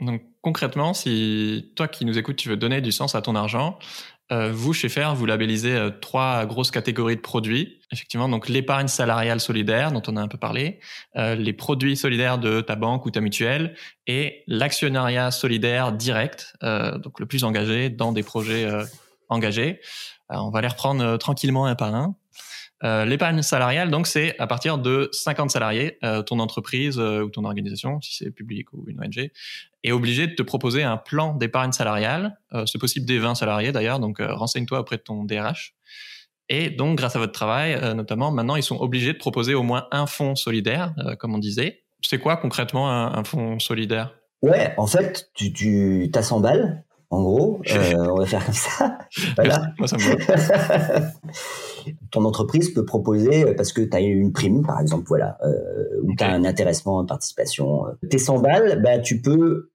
Donc 0.00 0.22
concrètement, 0.42 0.94
si 0.94 1.72
toi 1.76 1.88
qui 1.88 2.04
nous 2.04 2.18
écoutes, 2.18 2.36
tu 2.36 2.48
veux 2.48 2.56
donner 2.56 2.80
du 2.80 2.92
sens 2.92 3.14
à 3.14 3.22
ton 3.22 3.34
argent, 3.34 3.78
euh, 4.30 4.52
vous, 4.52 4.74
chez 4.74 4.90
Fer, 4.90 5.14
vous 5.14 5.24
labellisez 5.24 5.74
euh, 5.74 5.90
trois 5.90 6.44
grosses 6.44 6.70
catégories 6.70 7.16
de 7.16 7.20
produits. 7.20 7.80
Effectivement, 7.92 8.28
donc 8.28 8.48
l'épargne 8.48 8.88
salariale 8.88 9.40
solidaire, 9.40 9.90
dont 9.90 10.02
on 10.06 10.16
a 10.16 10.20
un 10.20 10.28
peu 10.28 10.36
parlé, 10.36 10.80
euh, 11.16 11.34
les 11.34 11.54
produits 11.54 11.96
solidaires 11.96 12.38
de 12.38 12.60
ta 12.60 12.76
banque 12.76 13.06
ou 13.06 13.10
ta 13.10 13.22
mutuelle, 13.22 13.74
et 14.06 14.44
l'actionnariat 14.46 15.30
solidaire 15.30 15.92
direct, 15.92 16.54
donc 16.62 17.20
le 17.20 17.26
plus 17.26 17.44
engagé 17.44 17.88
dans 17.90 18.12
des 18.12 18.22
projets 18.22 18.66
engagés. 19.28 19.80
on 20.30 20.50
va 20.50 20.62
les 20.62 20.68
reprendre 20.68 21.18
tranquillement 21.18 21.66
un 21.66 21.74
par 21.74 21.94
un. 21.94 22.14
Euh, 22.84 23.04
l'épargne 23.04 23.42
salariale, 23.42 23.90
donc, 23.90 24.06
c'est 24.06 24.38
à 24.38 24.46
partir 24.46 24.78
de 24.78 25.08
50 25.12 25.50
salariés, 25.50 25.98
euh, 26.04 26.22
ton 26.22 26.38
entreprise 26.38 26.98
euh, 26.98 27.22
ou 27.22 27.30
ton 27.30 27.44
organisation, 27.44 28.00
si 28.00 28.16
c'est 28.16 28.30
public 28.30 28.72
ou 28.72 28.84
une 28.88 29.00
ONG, 29.00 29.30
est 29.82 29.92
obligé 29.92 30.26
de 30.26 30.34
te 30.34 30.42
proposer 30.42 30.82
un 30.82 30.96
plan 30.96 31.34
d'épargne 31.34 31.72
salariale. 31.72 32.38
c'est 32.66 32.78
possible 32.78 33.06
des 33.06 33.18
20 33.18 33.36
salariés 33.36 33.70
d'ailleurs, 33.70 34.00
donc 34.00 34.18
renseigne-toi 34.20 34.80
auprès 34.80 34.96
de 34.96 35.02
ton 35.02 35.24
DRH. 35.24 35.74
Et 36.48 36.68
donc, 36.70 36.98
grâce 36.98 37.14
à 37.14 37.20
votre 37.20 37.32
travail, 37.32 37.78
notamment, 37.94 38.32
maintenant, 38.32 38.56
ils 38.56 38.62
sont 38.62 38.76
obligés 38.76 39.12
de 39.12 39.18
proposer 39.18 39.54
au 39.54 39.62
moins 39.62 39.86
un 39.92 40.06
fonds 40.06 40.34
solidaire, 40.34 40.94
comme 41.20 41.34
on 41.34 41.38
disait. 41.38 41.84
C'est 42.02 42.18
quoi 42.18 42.36
concrètement 42.36 42.90
un, 42.90 43.22
fonds 43.22 43.60
solidaire? 43.60 44.14
Ouais, 44.42 44.74
en 44.78 44.88
fait, 44.88 45.30
tu, 45.34 45.52
tu 45.52 46.10
as 46.12 46.22
100 46.22 46.40
balles, 46.40 46.84
en 47.10 47.22
gros, 47.22 47.60
on 47.94 48.14
va 48.14 48.26
faire 48.26 48.44
comme 48.44 48.54
ça. 48.54 48.98
Voilà. 49.36 49.72
Moi, 49.78 49.88
ça 49.88 49.96
me 49.96 51.92
ton 52.10 52.24
entreprise 52.24 52.70
peut 52.70 52.84
proposer, 52.84 53.44
euh, 53.44 53.54
parce 53.54 53.72
que 53.72 53.80
tu 53.80 53.96
as 53.96 54.00
une 54.00 54.32
prime, 54.32 54.64
par 54.64 54.80
exemple, 54.80 55.04
voilà, 55.08 55.38
euh, 55.44 56.02
ou 56.02 56.14
tu 56.14 56.22
as 56.22 56.30
un 56.30 56.44
intéressement, 56.44 57.00
une 57.00 57.06
participation. 57.06 57.86
Euh, 57.86 57.92
tes 58.10 58.18
100 58.18 58.40
balles, 58.40 58.82
bah, 58.82 58.98
tu 58.98 59.20
peux 59.20 59.70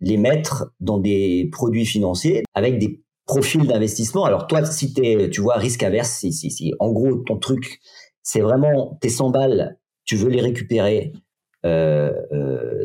les 0.00 0.16
mettre 0.18 0.72
dans 0.80 0.98
des 0.98 1.48
produits 1.50 1.86
financiers 1.86 2.44
avec 2.54 2.78
des 2.78 3.02
profils 3.26 3.66
d'investissement. 3.66 4.24
Alors 4.24 4.46
toi, 4.46 4.64
si 4.64 4.94
es, 5.02 5.30
tu 5.30 5.40
vois, 5.40 5.56
risque 5.56 5.82
averse, 5.82 6.10
si, 6.10 6.32
si, 6.32 6.50
si, 6.50 6.72
en 6.78 6.92
gros, 6.92 7.16
ton 7.16 7.38
truc, 7.38 7.80
c'est 8.22 8.40
vraiment 8.40 8.98
tes 9.00 9.08
100 9.08 9.30
balles, 9.30 9.78
tu 10.04 10.16
veux 10.16 10.28
les 10.28 10.40
récupérer 10.40 11.12
euh, 11.14 11.18
euh, 11.18 11.25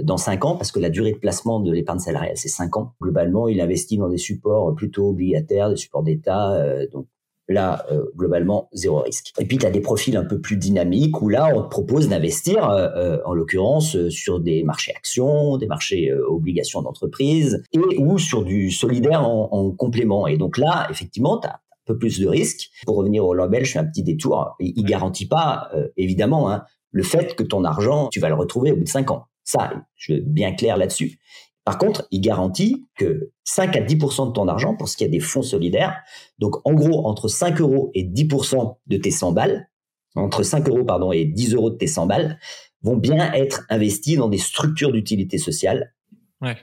dans 0.03 0.17
5 0.17 0.45
ans, 0.45 0.55
parce 0.55 0.71
que 0.71 0.79
la 0.79 0.89
durée 0.89 1.11
de 1.11 1.17
placement 1.17 1.59
de 1.59 1.71
l'épargne 1.71 1.99
salariale, 1.99 2.35
c'est 2.35 2.49
5 2.49 2.77
ans. 2.77 2.93
Globalement, 3.01 3.47
il 3.47 3.61
investit 3.61 3.97
dans 3.97 4.09
des 4.09 4.17
supports 4.17 4.75
plutôt 4.75 5.09
obligataires, 5.09 5.69
des 5.69 5.75
supports 5.75 6.03
d'État, 6.03 6.53
euh, 6.53 6.87
donc 6.91 7.07
Là, 7.51 7.85
euh, 7.91 8.05
globalement, 8.15 8.69
zéro 8.71 8.99
risque. 8.99 9.33
Et 9.39 9.45
puis, 9.45 9.57
tu 9.57 9.65
as 9.65 9.71
des 9.71 9.81
profils 9.81 10.15
un 10.15 10.23
peu 10.23 10.39
plus 10.39 10.57
dynamiques 10.57 11.21
où 11.21 11.27
là, 11.27 11.51
on 11.53 11.63
te 11.63 11.67
propose 11.67 12.07
d'investir, 12.07 12.69
euh, 12.69 12.87
euh, 12.95 13.17
en 13.25 13.33
l'occurrence, 13.33 13.97
sur 14.09 14.39
des 14.39 14.63
marchés 14.63 14.93
actions, 14.95 15.57
des 15.57 15.67
marchés 15.67 16.13
obligations 16.13 16.81
d'entreprise 16.81 17.61
et 17.73 17.79
ou 17.97 18.17
sur 18.17 18.43
du 18.43 18.71
solidaire 18.71 19.27
en, 19.27 19.71
complément. 19.71 20.27
Et 20.27 20.37
donc 20.37 20.57
là, 20.57 20.87
effectivement, 20.89 21.39
tu 21.39 21.47
as 21.47 21.55
un 21.55 21.83
peu 21.85 21.97
plus 21.97 22.19
de 22.19 22.27
risques. 22.27 22.69
Pour 22.85 22.97
revenir 22.97 23.25
au 23.25 23.33
label, 23.33 23.65
je 23.65 23.73
fais 23.73 23.79
un 23.79 23.85
petit 23.85 24.03
détour. 24.03 24.55
Il, 24.59 24.73
il 24.75 24.85
garantit 24.85 25.27
pas, 25.27 25.69
évidemment, 25.97 26.49
hein, 26.49 26.63
le 26.91 27.03
fait 27.03 27.35
que 27.35 27.43
ton 27.43 27.63
argent, 27.63 28.09
tu 28.09 28.19
vas 28.19 28.29
le 28.29 28.35
retrouver 28.35 28.71
au 28.71 28.77
bout 28.77 28.83
de 28.83 28.89
cinq 28.89 29.11
ans. 29.11 29.27
Ça, 29.43 29.71
je 29.95 30.13
suis 30.13 30.21
bien 30.21 30.53
clair 30.53 30.77
là-dessus. 30.77 31.19
Par 31.63 31.77
contre, 31.77 32.07
il 32.11 32.21
garantit 32.21 32.87
que 32.95 33.31
5 33.43 33.75
à 33.75 33.81
10% 33.81 34.27
de 34.27 34.33
ton 34.33 34.47
argent, 34.47 34.75
pour 34.75 34.89
ce 34.89 34.97
qui 34.97 35.03
est 35.03 35.09
des 35.09 35.19
fonds 35.19 35.43
solidaires, 35.43 36.01
donc 36.39 36.55
en 36.65 36.73
gros, 36.73 37.07
entre 37.07 37.27
5 37.27 37.61
euros 37.61 37.91
et 37.93 38.03
10% 38.03 38.77
de 38.87 38.97
tes 38.97 39.11
100 39.11 39.31
balles, 39.31 39.69
entre 40.15 40.43
5 40.43 40.67
euros 40.69 40.83
pardon, 40.83 41.11
et 41.11 41.25
10 41.25 41.53
euros 41.53 41.69
de 41.69 41.75
tes 41.75 41.87
100 41.87 42.07
balles, 42.07 42.39
vont 42.81 42.97
bien 42.97 43.31
être 43.33 43.63
investis 43.69 44.17
dans 44.17 44.27
des 44.27 44.39
structures 44.39 44.91
d'utilité 44.91 45.37
sociale. 45.37 45.93
Ouais. 46.41 46.57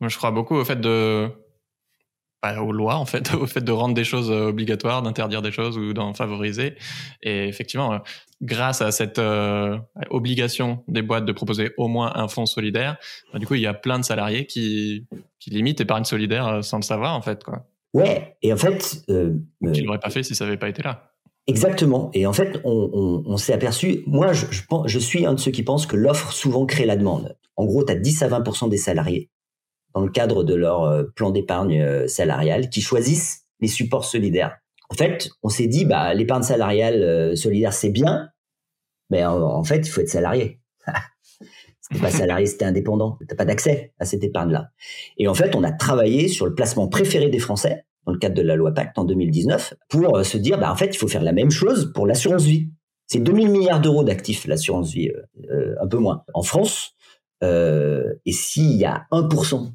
Moi, 0.00 0.08
je 0.08 0.16
crois 0.16 0.32
beaucoup 0.32 0.56
au 0.56 0.64
fait 0.64 0.80
de, 0.80 1.30
aux 2.42 2.72
lois 2.72 2.96
en 2.96 3.06
fait, 3.06 3.34
au 3.40 3.46
fait 3.46 3.60
de 3.60 3.72
rendre 3.72 3.94
des 3.94 4.04
choses 4.04 4.30
euh, 4.30 4.48
obligatoires, 4.48 5.02
d'interdire 5.02 5.42
des 5.42 5.52
choses 5.52 5.78
ou 5.78 5.92
d'en 5.92 6.14
favoriser. 6.14 6.74
Et 7.22 7.48
effectivement, 7.48 7.94
euh, 7.94 7.98
grâce 8.40 8.82
à 8.82 8.90
cette 8.90 9.18
euh, 9.18 9.78
obligation 10.10 10.82
des 10.88 11.02
boîtes 11.02 11.24
de 11.24 11.32
proposer 11.32 11.70
au 11.76 11.88
moins 11.88 12.12
un 12.14 12.28
fonds 12.28 12.46
solidaire, 12.46 12.96
bah, 13.32 13.38
du 13.38 13.46
coup, 13.46 13.54
il 13.54 13.62
y 13.62 13.66
a 13.66 13.74
plein 13.74 13.98
de 13.98 14.04
salariés 14.04 14.46
qui, 14.46 15.06
qui 15.38 15.50
limitent 15.50 15.80
épargne 15.80 16.04
solidaire 16.04 16.64
sans 16.64 16.78
le 16.78 16.82
savoir 16.82 17.16
en 17.16 17.22
fait. 17.22 17.44
Quoi. 17.44 17.66
Ouais, 17.94 18.36
et 18.42 18.52
en 18.52 18.56
fait... 18.56 19.04
Euh, 19.08 19.34
Qui 19.72 19.82
l'auraient 19.82 19.98
pas 19.98 20.10
fait 20.10 20.22
si 20.22 20.34
ça 20.34 20.44
n'avait 20.44 20.56
pas 20.56 20.68
été 20.68 20.82
là. 20.82 21.10
Exactement. 21.46 22.10
Et 22.14 22.26
en 22.26 22.32
fait, 22.32 22.60
on, 22.64 22.90
on, 22.92 23.22
on 23.26 23.36
s'est 23.36 23.52
aperçu, 23.52 24.02
moi, 24.06 24.32
je, 24.32 24.46
je, 24.50 24.62
je 24.86 24.98
suis 24.98 25.26
un 25.26 25.34
de 25.34 25.40
ceux 25.40 25.50
qui 25.50 25.62
pensent 25.62 25.86
que 25.86 25.96
l'offre 25.96 26.32
souvent 26.32 26.66
crée 26.66 26.86
la 26.86 26.96
demande. 26.96 27.36
En 27.56 27.66
gros, 27.66 27.84
tu 27.84 27.92
as 27.92 27.96
10 27.96 28.22
à 28.22 28.28
20 28.28 28.68
des 28.68 28.76
salariés 28.76 29.28
dans 29.94 30.00
le 30.02 30.10
cadre 30.10 30.44
de 30.44 30.54
leur 30.54 30.84
euh, 30.84 31.04
plan 31.14 31.30
d'épargne 31.30 31.80
euh, 31.80 32.08
salariale 32.08 32.70
qui 32.70 32.80
choisissent 32.80 33.44
les 33.60 33.68
supports 33.68 34.04
solidaires. 34.04 34.58
En 34.90 34.94
fait, 34.94 35.30
on 35.42 35.48
s'est 35.48 35.66
dit, 35.66 35.84
bah, 35.84 36.12
l'épargne 36.14 36.42
salariale 36.42 37.02
euh, 37.02 37.36
solidaire, 37.36 37.72
c'est 37.72 37.90
bien, 37.90 38.28
mais 39.10 39.24
en, 39.24 39.62
fait, 39.62 39.86
il 39.86 39.90
faut 39.90 40.00
être 40.00 40.08
salarié. 40.08 40.60
si 41.92 42.00
pas 42.00 42.10
salarié, 42.10 42.46
c'était 42.46 42.64
indépendant. 42.64 43.18
T'as 43.28 43.36
pas 43.36 43.44
d'accès 43.44 43.92
à 43.98 44.06
cette 44.06 44.24
épargne-là. 44.24 44.70
Et 45.18 45.28
en 45.28 45.34
fait, 45.34 45.54
on 45.54 45.62
a 45.64 45.70
travaillé 45.70 46.28
sur 46.28 46.46
le 46.46 46.54
placement 46.54 46.88
préféré 46.88 47.28
des 47.28 47.38
Français 47.38 47.84
dans 48.06 48.12
le 48.12 48.18
cadre 48.18 48.34
de 48.34 48.42
la 48.42 48.56
loi 48.56 48.72
Pacte 48.72 48.98
en 48.98 49.04
2019 49.04 49.74
pour 49.90 50.24
se 50.24 50.38
dire, 50.38 50.58
bah, 50.58 50.72
en 50.72 50.76
fait, 50.76 50.94
il 50.94 50.96
faut 50.96 51.08
faire 51.08 51.22
la 51.22 51.32
même 51.32 51.50
chose 51.50 51.92
pour 51.94 52.06
l'assurance 52.06 52.44
vie. 52.44 52.70
C'est 53.06 53.18
2000 53.18 53.50
milliards 53.50 53.82
d'euros 53.82 54.02
d'actifs, 54.02 54.46
l'assurance 54.46 54.92
vie, 54.92 55.10
un 55.80 55.86
peu 55.86 55.98
moins. 55.98 56.24
En 56.32 56.42
France, 56.42 56.94
et 57.42 58.32
s'il 58.32 58.72
y 58.76 58.86
a 58.86 59.06
1% 59.10 59.72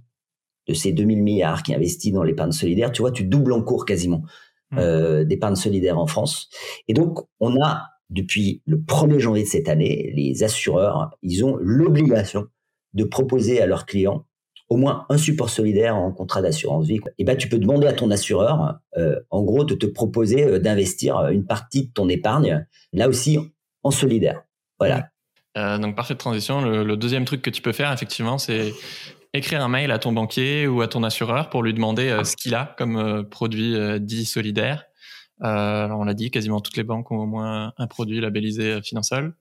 de 0.67 0.73
ces 0.73 0.91
2000 0.91 1.23
milliards 1.23 1.63
qui 1.63 1.73
investit 1.73 2.11
dans 2.11 2.23
l'épargne 2.23 2.51
solidaire, 2.51 2.91
tu 2.91 3.01
vois, 3.01 3.11
tu 3.11 3.23
doubles 3.23 3.53
en 3.53 3.61
cours 3.61 3.85
quasiment 3.85 4.23
mmh. 4.71 4.77
euh, 4.79 5.23
d'épargne 5.23 5.55
solidaire 5.55 5.97
en 5.97 6.07
France. 6.07 6.49
Et 6.87 6.93
donc, 6.93 7.19
on 7.39 7.61
a, 7.61 7.83
depuis 8.09 8.61
le 8.65 8.77
1er 8.77 9.19
janvier 9.19 9.43
de 9.43 9.47
cette 9.47 9.69
année, 9.69 10.11
les 10.15 10.43
assureurs, 10.43 11.17
ils 11.21 11.43
ont 11.45 11.57
l'obligation 11.59 12.47
de 12.93 13.03
proposer 13.03 13.61
à 13.61 13.65
leurs 13.65 13.85
clients 13.85 14.25
au 14.69 14.75
moins 14.75 15.05
un 15.09 15.17
support 15.17 15.49
solidaire 15.49 15.95
en 15.95 16.11
contrat 16.11 16.41
d'assurance 16.41 16.87
vie. 16.87 16.99
Et 17.17 17.23
ben, 17.23 17.37
tu 17.37 17.47
peux 17.47 17.57
demander 17.57 17.87
à 17.87 17.93
ton 17.93 18.11
assureur, 18.11 18.79
euh, 18.97 19.15
en 19.29 19.43
gros, 19.43 19.63
de 19.63 19.75
te 19.75 19.85
proposer 19.85 20.43
euh, 20.43 20.59
d'investir 20.59 21.27
une 21.29 21.45
partie 21.45 21.87
de 21.87 21.91
ton 21.93 22.09
épargne, 22.09 22.65
là 22.91 23.07
aussi, 23.07 23.39
en 23.83 23.91
solidaire. 23.91 24.43
Voilà. 24.79 25.09
Euh, 25.57 25.77
donc 25.77 25.95
parfaite 25.95 26.17
transition. 26.17 26.61
Le, 26.61 26.97
deuxième 26.97 27.25
truc 27.25 27.41
que 27.41 27.49
tu 27.49 27.61
peux 27.61 27.71
faire, 27.71 27.91
effectivement, 27.91 28.37
c'est 28.37 28.73
écrire 29.33 29.61
un 29.63 29.67
mail 29.67 29.91
à 29.91 29.99
ton 29.99 30.11
banquier 30.11 30.67
ou 30.67 30.81
à 30.81 30.87
ton 30.87 31.03
assureur 31.03 31.49
pour 31.49 31.63
lui 31.63 31.73
demander 31.73 32.09
euh, 32.09 32.23
ce 32.23 32.35
qu'il 32.35 32.55
a 32.55 32.75
comme 32.77 32.97
euh, 32.97 33.23
produit 33.23 33.75
dit 33.99 34.25
solidaire. 34.25 34.85
alors 35.41 35.99
on 35.99 36.03
l'a 36.03 36.13
dit, 36.13 36.31
quasiment 36.31 36.61
toutes 36.61 36.77
les 36.77 36.83
banques 36.83 37.11
ont 37.11 37.19
au 37.19 37.25
moins 37.25 37.73
un 37.77 37.87
produit 37.87 38.19
labellisé 38.19 38.81
Financial. 38.81 39.33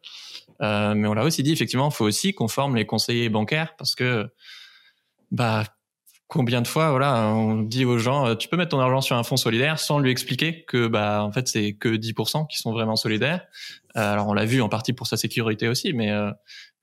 mais 0.60 1.06
on 1.06 1.14
l'a 1.14 1.24
aussi 1.24 1.42
dit, 1.42 1.52
effectivement, 1.52 1.88
il 1.88 1.94
faut 1.94 2.04
aussi 2.04 2.34
qu'on 2.34 2.48
forme 2.48 2.76
les 2.76 2.86
conseillers 2.86 3.28
bancaires 3.28 3.74
parce 3.76 3.94
que 3.94 4.28
bah 5.32 5.64
combien 6.28 6.60
de 6.62 6.68
fois 6.68 6.90
voilà 6.90 7.28
on 7.28 7.62
dit 7.62 7.84
aux 7.84 7.98
gens 7.98 8.34
tu 8.36 8.48
peux 8.48 8.56
mettre 8.56 8.70
ton 8.70 8.80
argent 8.80 9.00
sur 9.00 9.16
un 9.16 9.22
fonds 9.22 9.36
solidaire 9.36 9.78
sans 9.78 9.98
lui 9.98 10.10
expliquer 10.10 10.64
que 10.64 10.86
bah 10.88 11.22
en 11.22 11.30
fait 11.30 11.46
c'est 11.46 11.74
que 11.74 11.88
10% 11.88 12.46
qui 12.48 12.58
sont 12.58 12.72
vraiment 12.72 12.96
solidaires 12.96 13.46
euh, 13.96 14.12
alors 14.12 14.28
on 14.28 14.34
l'a 14.34 14.44
vu 14.44 14.60
en 14.60 14.68
partie 14.68 14.92
pour 14.92 15.06
sa 15.06 15.16
sécurité 15.16 15.68
aussi, 15.68 15.92
mais 15.94 16.10
euh, 16.10 16.30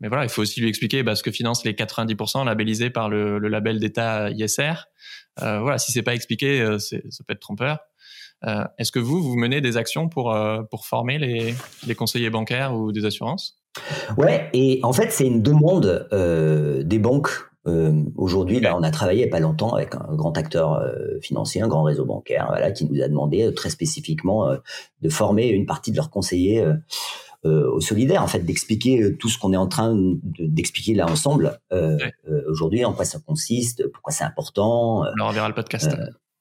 mais 0.04 0.10
voilà, 0.10 0.26
il 0.26 0.30
faut 0.30 0.44
aussi 0.44 0.60
lui 0.60 0.70
expliquer 0.70 1.02
bah, 1.02 1.16
ce 1.16 1.24
que 1.24 1.32
financent 1.32 1.64
les 1.64 1.74
90% 1.74 2.46
labellisés 2.46 2.92
par 2.92 3.10
le, 3.10 3.40
le 3.40 3.48
label 3.48 3.80
d'État 3.80 4.30
ISR. 4.30 4.90
Euh, 5.42 5.62
voilà, 5.62 5.80
si 5.80 5.92
c'est 5.92 6.04
pas 6.04 6.14
expliqué, 6.14 6.62
euh, 6.62 6.78
ça 6.78 6.98
peut 7.26 7.34
être 7.34 7.40
trompeur. 7.40 7.80
Euh, 8.46 8.66
Est-ce 8.78 8.92
que 8.92 9.00
vous, 9.00 9.24
vous 9.24 9.36
menez 9.36 9.62
des 9.62 9.78
actions 9.78 10.10
pour, 10.10 10.38
pour 10.70 10.86
former 10.86 11.18
les, 11.18 11.56
les 11.88 11.96
conseillers 11.96 12.30
bancaires 12.30 12.76
ou 12.76 12.92
des 12.92 13.06
assurances? 13.06 13.58
Ouais, 14.18 14.50
et 14.54 14.82
en 14.84 14.94
fait, 14.94 15.10
c'est 15.10 15.26
une 15.26 15.42
demande 15.42 16.08
euh, 16.12 16.84
des 16.84 17.00
banques 17.00 17.32
euh, 17.66 18.04
Aujourd'hui, 18.18 18.60
là, 18.60 18.76
on 18.78 18.84
a 18.84 18.92
travaillé 18.92 19.22
il 19.22 19.24
n'y 19.24 19.30
a 19.30 19.32
pas 19.32 19.40
longtemps 19.40 19.74
avec 19.74 19.96
un 19.96 20.16
grand 20.16 20.38
acteur 20.38 20.74
euh, 20.74 21.18
financier, 21.22 21.62
un 21.62 21.70
grand 21.70 21.84
réseau 21.84 22.04
bancaire, 22.04 22.48
voilà, 22.50 22.72
qui 22.72 22.86
nous 22.86 23.02
a 23.02 23.08
demandé 23.08 23.44
euh, 23.44 23.52
très 23.54 23.70
spécifiquement 23.70 24.50
euh, 24.50 24.58
de 25.02 25.10
former 25.10 25.48
une 25.48 25.66
partie 25.66 25.92
de 25.92 25.96
leurs 25.96 26.10
conseillers 26.10 26.66
au 27.44 27.82
solidaire, 27.82 28.24
en 28.24 28.28
fait, 28.28 28.40
d'expliquer 28.40 29.16
tout 29.18 29.30
ce 29.30 29.38
qu'on 29.38 29.54
est 29.54 29.58
en 29.58 29.68
train 29.68 29.94
d'expliquer 30.40 30.94
là 30.94 31.10
ensemble 31.10 31.60
aujourd'hui, 32.48 32.86
en 32.86 32.94
quoi 32.94 33.06
ça 33.06 33.20
consiste, 33.26 33.90
pourquoi 33.92 34.14
c'est 34.14 34.24
important. 34.24 35.02
on 35.02 35.16
leur 35.16 35.28
enverra 35.28 35.48
le 35.48 35.56
podcast. 35.56 35.90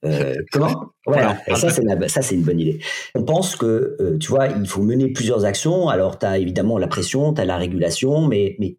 Euh, 0.04 0.34
comment? 0.52 0.92
Voilà, 1.06 1.38
ça 1.56 1.70
c'est 1.70 2.08
ça 2.08 2.22
c'est 2.22 2.34
une 2.34 2.42
bonne 2.42 2.60
idée. 2.60 2.80
On 3.14 3.24
pense 3.24 3.56
que 3.56 4.16
tu 4.20 4.28
vois, 4.28 4.48
il 4.48 4.66
faut 4.66 4.82
mener 4.82 5.12
plusieurs 5.12 5.44
actions. 5.44 5.88
Alors 5.88 6.18
tu 6.18 6.26
as 6.26 6.38
évidemment 6.38 6.78
la 6.78 6.88
pression, 6.88 7.32
tu 7.34 7.40
as 7.40 7.44
la 7.44 7.56
régulation, 7.56 8.26
mais 8.26 8.56
mais 8.58 8.78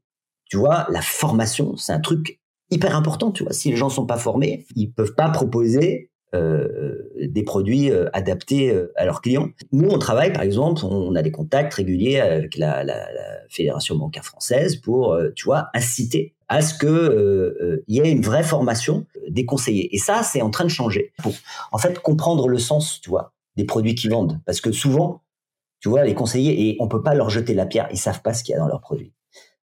tu 0.50 0.58
vois, 0.58 0.86
la 0.90 1.02
formation, 1.02 1.76
c'est 1.78 1.94
un 1.94 2.00
truc 2.00 2.40
hyper 2.70 2.96
important, 2.96 3.32
tu 3.32 3.44
vois. 3.44 3.54
Si 3.54 3.72
les 3.72 3.78
gens 3.78 3.90
sont 3.90 4.06
pas 4.06 4.18
formés, 4.18 4.66
ils 4.76 4.92
peuvent 4.92 5.16
pas 5.16 5.30
proposer 5.30 6.12
euh, 6.34 7.10
des 7.20 7.44
produits 7.44 7.92
euh, 7.92 8.10
adaptés 8.12 8.72
euh, 8.72 8.92
à 8.96 9.06
leurs 9.06 9.22
clients. 9.22 9.50
Nous, 9.72 9.88
on 9.88 10.00
travaille, 10.00 10.34
par 10.34 10.42
exemple, 10.42 10.84
on 10.84 11.14
a 11.16 11.22
des 11.22 11.32
contacts 11.32 11.76
réguliers 11.76 12.20
avec 12.20 12.58
la, 12.58 12.84
la, 12.84 13.06
Fédération 13.50 13.96
bancaire 13.96 14.26
française 14.26 14.78
pour, 14.78 15.16
tu 15.36 15.46
vois, 15.46 15.68
inciter 15.76 16.34
à 16.48 16.64
ce 16.64 16.74
que 16.74 17.84
il 17.88 17.96
y 17.96 18.00
ait 18.00 18.12
une 18.12 18.24
vraie 18.24 18.42
formation 18.42 19.06
des 19.30 19.46
conseillers. 19.46 19.94
Et 19.94 20.00
ça, 20.00 20.24
c'est 20.24 20.42
en 20.42 20.50
train 20.50 20.64
de 20.64 20.70
changer 20.70 21.14
pour, 21.22 21.34
en 21.72 21.78
fait, 21.78 22.00
comprendre 22.00 22.48
le 22.48 22.58
sens, 22.58 23.00
tu 23.00 23.12
vois, 23.12 23.34
des 23.56 23.66
produits 23.66 23.94
qu'ils 23.94 24.10
vendent. 24.10 24.42
Parce 24.48 24.60
que 24.60 24.72
souvent, 24.72 25.22
tu 25.82 25.90
vois, 25.90 26.04
les 26.04 26.16
conseillers, 26.16 26.70
et 26.70 26.78
on 26.80 26.88
peut 26.88 27.04
pas 27.04 27.14
leur 27.14 27.30
jeter 27.30 27.54
la 27.54 27.68
pierre, 27.68 27.88
ils 27.92 27.98
savent 27.98 28.24
pas 28.24 28.34
ce 28.34 28.44
qu'il 28.44 28.54
y 28.54 28.56
a 28.56 28.60
dans 28.60 28.68
leurs 28.68 28.82
produits. 28.82 29.14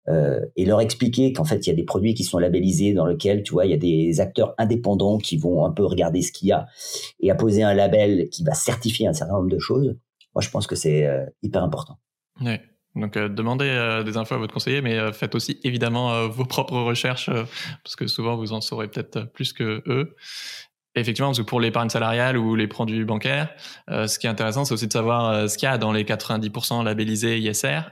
Euh, 0.08 0.40
et 0.56 0.64
leur 0.64 0.80
expliquer 0.80 1.34
qu'en 1.34 1.44
fait 1.44 1.66
il 1.66 1.68
y 1.68 1.72
a 1.72 1.76
des 1.76 1.84
produits 1.84 2.14
qui 2.14 2.24
sont 2.24 2.38
labellisés 2.38 2.94
dans 2.94 3.04
lesquels 3.04 3.42
tu 3.42 3.52
vois 3.52 3.66
il 3.66 3.70
y 3.70 3.74
a 3.74 3.76
des 3.76 4.18
acteurs 4.20 4.54
indépendants 4.56 5.18
qui 5.18 5.36
vont 5.36 5.66
un 5.66 5.70
peu 5.70 5.84
regarder 5.84 6.22
ce 6.22 6.32
qu'il 6.32 6.48
y 6.48 6.52
a 6.52 6.66
et 7.20 7.30
apposer 7.30 7.62
un 7.62 7.74
label 7.74 8.30
qui 8.30 8.42
va 8.42 8.54
certifier 8.54 9.06
un 9.06 9.12
certain 9.12 9.34
nombre 9.34 9.50
de 9.50 9.58
choses. 9.58 9.94
Moi 10.34 10.40
je 10.40 10.48
pense 10.48 10.66
que 10.66 10.74
c'est 10.74 11.06
euh, 11.06 11.26
hyper 11.42 11.62
important. 11.62 11.98
Donc 12.96 13.18
euh, 13.18 13.28
demandez 13.28 14.02
des 14.06 14.16
infos 14.16 14.34
à 14.34 14.38
votre 14.38 14.54
conseiller, 14.54 14.80
mais 14.80 15.12
faites 15.12 15.34
aussi 15.34 15.60
évidemment 15.64 16.28
vos 16.28 16.46
propres 16.46 16.78
recherches 16.78 17.30
parce 17.84 17.94
que 17.94 18.06
souvent 18.06 18.36
vous 18.36 18.54
en 18.54 18.62
saurez 18.62 18.88
peut-être 18.88 19.30
plus 19.32 19.52
que 19.52 19.82
eux. 19.86 20.16
Effectivement, 20.96 21.28
parce 21.28 21.38
que 21.38 21.44
pour 21.44 21.60
l'épargne 21.60 21.88
salariale 21.88 22.36
ou 22.36 22.56
les 22.56 22.66
produits 22.66 23.04
bancaires, 23.04 23.54
ce 23.88 24.18
qui 24.18 24.26
est 24.26 24.30
intéressant, 24.30 24.64
c'est 24.64 24.74
aussi 24.74 24.88
de 24.88 24.92
savoir 24.92 25.48
ce 25.48 25.56
qu'il 25.56 25.68
y 25.68 25.70
a 25.70 25.78
dans 25.78 25.92
les 25.92 26.02
90% 26.02 26.82
labellisés 26.82 27.38
ISR, 27.38 27.82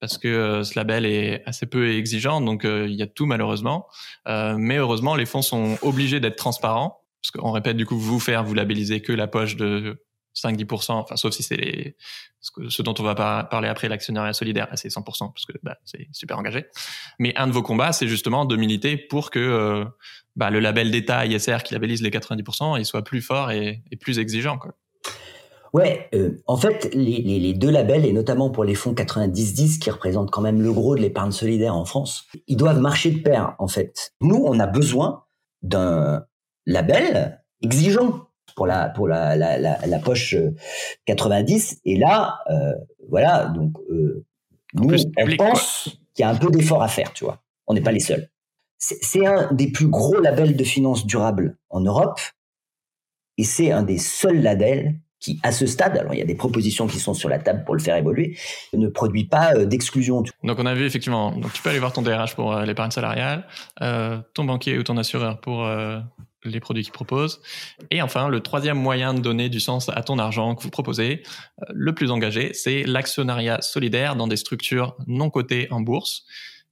parce 0.00 0.18
que 0.18 0.28
euh, 0.28 0.64
ce 0.64 0.78
label 0.78 1.06
est 1.06 1.42
assez 1.46 1.66
peu 1.66 1.90
exigeant, 1.90 2.40
donc 2.40 2.64
il 2.64 2.94
y 2.94 3.02
a 3.02 3.06
tout 3.06 3.26
malheureusement. 3.26 3.86
mais 4.26 4.76
heureusement, 4.76 5.14
les 5.14 5.26
fonds 5.26 5.42
sont 5.42 5.78
obligés 5.82 6.20
d'être 6.20 6.36
transparents, 6.36 7.02
parce 7.22 7.30
qu'on 7.32 7.52
répète 7.52 7.76
du 7.76 7.86
coup, 7.86 7.98
vous 7.98 8.20
faire, 8.20 8.44
vous 8.44 8.54
labellisez 8.54 9.02
que 9.02 9.12
la 9.12 9.26
poche 9.26 9.56
de 9.56 10.04
5-10%, 10.36 10.92
enfin 10.92 11.16
sauf 11.16 11.34
si 11.34 11.42
c'est 11.42 11.56
les, 11.56 11.96
ce, 12.40 12.82
dont 12.82 12.94
on 12.98 13.02
va 13.02 13.14
parler 13.44 13.68
après, 13.68 13.88
l'actionnariat 13.88 14.32
solidaire, 14.32 14.68
c'est 14.74 14.88
100%, 14.88 15.04
parce 15.04 15.46
que 15.46 15.52
bah, 15.62 15.76
c'est 15.84 16.06
super 16.12 16.38
engagé. 16.38 16.66
Mais 17.18 17.36
un 17.36 17.46
de 17.46 17.52
vos 17.52 17.62
combats, 17.62 17.92
c'est 17.92 18.08
justement 18.08 18.44
de 18.44 18.56
militer 18.56 18.96
pour 18.96 19.30
que 19.30 19.84
bah, 20.38 20.50
le 20.50 20.60
label 20.60 20.92
d'État 20.92 21.26
ISR 21.26 21.58
qui 21.64 21.74
labellise 21.74 22.00
les 22.00 22.10
90%, 22.10 22.78
il 22.78 22.84
soit 22.84 23.02
plus 23.02 23.20
fort 23.20 23.50
et, 23.50 23.82
plus 24.00 24.20
exigeant. 24.20 24.56
Quoi. 24.56 24.72
Ouais, 25.72 26.08
euh, 26.14 26.40
en 26.46 26.56
fait, 26.56 26.88
les, 26.94 27.52
deux 27.54 27.70
labels, 27.70 28.04
et 28.04 28.12
notamment 28.12 28.50
pour 28.50 28.64
les 28.64 28.74
fonds 28.74 28.92
90-10, 28.92 29.78
qui 29.78 29.90
représentent 29.90 30.30
quand 30.30 30.40
même 30.40 30.62
le 30.62 30.72
gros 30.72 30.96
de 30.96 31.00
l'épargne 31.00 31.32
solidaire 31.32 31.74
en 31.74 31.84
France, 31.84 32.26
ils 32.46 32.56
doivent 32.56 32.80
marcher 32.80 33.10
de 33.10 33.22
pair, 33.22 33.54
en 33.58 33.68
fait. 33.68 34.12
Nous, 34.20 34.42
on 34.44 34.58
a 34.58 34.66
besoin 34.66 35.24
d'un 35.62 36.24
label 36.66 37.42
exigeant 37.62 38.28
pour 38.56 38.66
la, 38.66 38.88
pour 38.88 39.08
la, 39.08 39.36
la, 39.36 39.98
poche 39.98 40.36
90. 41.06 41.72
Euh, 41.72 41.76
et 41.84 41.96
là, 41.96 42.38
euh, 42.50 42.74
voilà, 43.08 43.46
donc, 43.46 43.74
nous, 44.74 44.94
on 45.16 45.36
pense 45.36 45.98
qu'il 46.14 46.22
y 46.22 46.26
a 46.26 46.30
un 46.30 46.36
peu 46.36 46.50
d'effort 46.50 46.82
à 46.82 46.88
faire, 46.88 47.12
tu 47.12 47.24
vois. 47.24 47.42
On 47.66 47.74
n'est 47.74 47.82
pas 47.82 47.92
les 47.92 48.00
seuls. 48.00 48.28
C'est 48.78 49.26
un 49.26 49.52
des 49.52 49.72
plus 49.72 49.88
gros 49.88 50.20
labels 50.20 50.56
de 50.56 50.64
finances 50.64 51.04
durables 51.04 51.58
en 51.68 51.80
Europe 51.80 52.20
et 53.36 53.44
c'est 53.44 53.72
un 53.72 53.82
des 53.82 53.98
seuls 53.98 54.40
labels 54.40 54.94
qui, 55.20 55.40
à 55.42 55.52
ce 55.52 55.66
stade, 55.66 55.96
alors 55.96 56.14
il 56.14 56.18
y 56.18 56.22
a 56.22 56.26
des 56.26 56.34
propositions 56.34 56.86
qui 56.86 56.98
sont 56.98 57.14
sur 57.14 57.28
la 57.28 57.38
table 57.38 57.64
pour 57.64 57.74
le 57.74 57.80
faire 57.80 57.96
évoluer, 57.96 58.36
ne 58.72 58.88
produit 58.88 59.24
pas 59.24 59.54
euh, 59.54 59.66
d'exclusion. 59.66 60.22
Donc 60.44 60.58
on 60.58 60.66
a 60.66 60.74
vu 60.74 60.84
effectivement, 60.84 61.32
donc 61.32 61.52
tu 61.52 61.62
peux 61.62 61.70
aller 61.70 61.78
voir 61.78 61.92
ton 61.92 62.02
DRH 62.02 62.34
pour 62.34 62.54
euh, 62.54 62.64
l'épargne 62.64 62.90
salariale, 62.90 63.46
euh, 63.82 64.18
ton 64.34 64.44
banquier 64.44 64.78
ou 64.78 64.82
ton 64.82 64.96
assureur 64.96 65.40
pour 65.40 65.68
les 66.44 66.60
produits 66.60 66.84
qu'il 66.84 66.92
propose, 66.92 67.40
et 67.90 68.00
enfin 68.00 68.28
le 68.28 68.40
troisième 68.40 68.78
moyen 68.78 69.12
de 69.12 69.20
donner 69.20 69.48
du 69.48 69.60
sens 69.60 69.88
à 69.88 70.02
ton 70.02 70.18
argent 70.18 70.54
que 70.54 70.62
vous 70.62 70.70
proposez, 70.70 71.22
le 71.70 71.94
plus 71.94 72.10
engagé, 72.10 72.54
c'est 72.54 72.84
l'actionnariat 72.84 73.60
solidaire 73.60 74.16
dans 74.16 74.28
des 74.28 74.36
structures 74.36 74.96
non 75.06 75.30
cotées 75.30 75.66
en 75.70 75.80
bourse. 75.80 76.24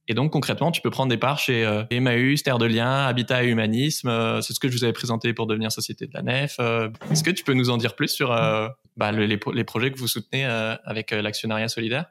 Et 0.07 0.13
donc 0.13 0.31
concrètement, 0.31 0.71
tu 0.71 0.81
peux 0.81 0.89
prendre 0.89 1.09
des 1.09 1.17
parts 1.17 1.39
chez 1.39 1.65
euh, 1.65 1.83
Emmaüs, 1.91 2.41
Terre 2.43 2.59
de 2.59 2.65
Liens, 2.65 3.05
Habitat 3.05 3.43
et 3.43 3.47
Humanisme. 3.47 4.07
Euh, 4.07 4.39
c'est 4.41 4.53
ce 4.53 4.59
que 4.59 4.69
je 4.69 4.77
vous 4.77 4.83
avais 4.83 4.93
présenté 4.93 5.33
pour 5.33 5.47
devenir 5.47 5.71
société 5.71 6.05
de 6.07 6.13
la 6.13 6.21
Nef. 6.21 6.57
Euh, 6.59 6.89
est-ce 7.11 7.23
que 7.23 7.31
tu 7.31 7.43
peux 7.43 7.53
nous 7.53 7.69
en 7.69 7.77
dire 7.77 7.95
plus 7.95 8.07
sur 8.07 8.29
bah, 8.29 9.11
les, 9.11 9.27
les, 9.27 9.63
projets 9.63 9.91
que 9.91 9.99
vous 9.99 10.07
soutenez 10.07 10.45
avec 10.45 11.11
l'actionnariat 11.11 11.67
solidaire? 11.67 12.05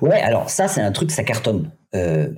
Ouais, 0.00 0.20
alors 0.20 0.50
ça, 0.50 0.68
c'est 0.68 0.82
un 0.82 0.92
truc, 0.92 1.10
ça 1.10 1.24
cartonne. 1.24 1.72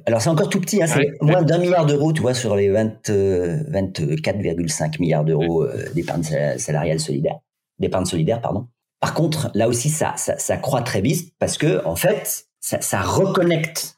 alors 0.06 0.22
c'est 0.22 0.30
encore 0.30 0.48
tout 0.48 0.60
petit, 0.60 0.82
hein, 0.82 0.86
c'est 0.86 1.12
moins 1.20 1.42
d'un 1.42 1.58
milliard 1.58 1.84
d'euros, 1.86 2.12
tu 2.12 2.22
vois, 2.22 2.34
sur 2.34 2.54
les 2.56 2.70
24,5 2.70 5.00
milliards 5.00 5.24
d'euros 5.24 5.66
d'épargne 5.94 6.22
salariale 6.58 7.00
solidaire, 7.00 7.38
d'épargne 7.78 8.04
solidaire, 8.04 8.40
pardon. 8.40 8.68
Par 9.00 9.14
contre, 9.14 9.50
là 9.54 9.68
aussi, 9.68 9.88
ça, 9.88 10.14
ça, 10.16 10.38
ça 10.38 10.56
croît 10.56 10.82
très 10.82 11.00
vite 11.00 11.32
parce 11.38 11.56
que, 11.58 11.84
en 11.84 11.96
fait, 11.96 12.46
ça, 12.60 12.80
ça 12.80 13.00
reconnecte 13.00 13.96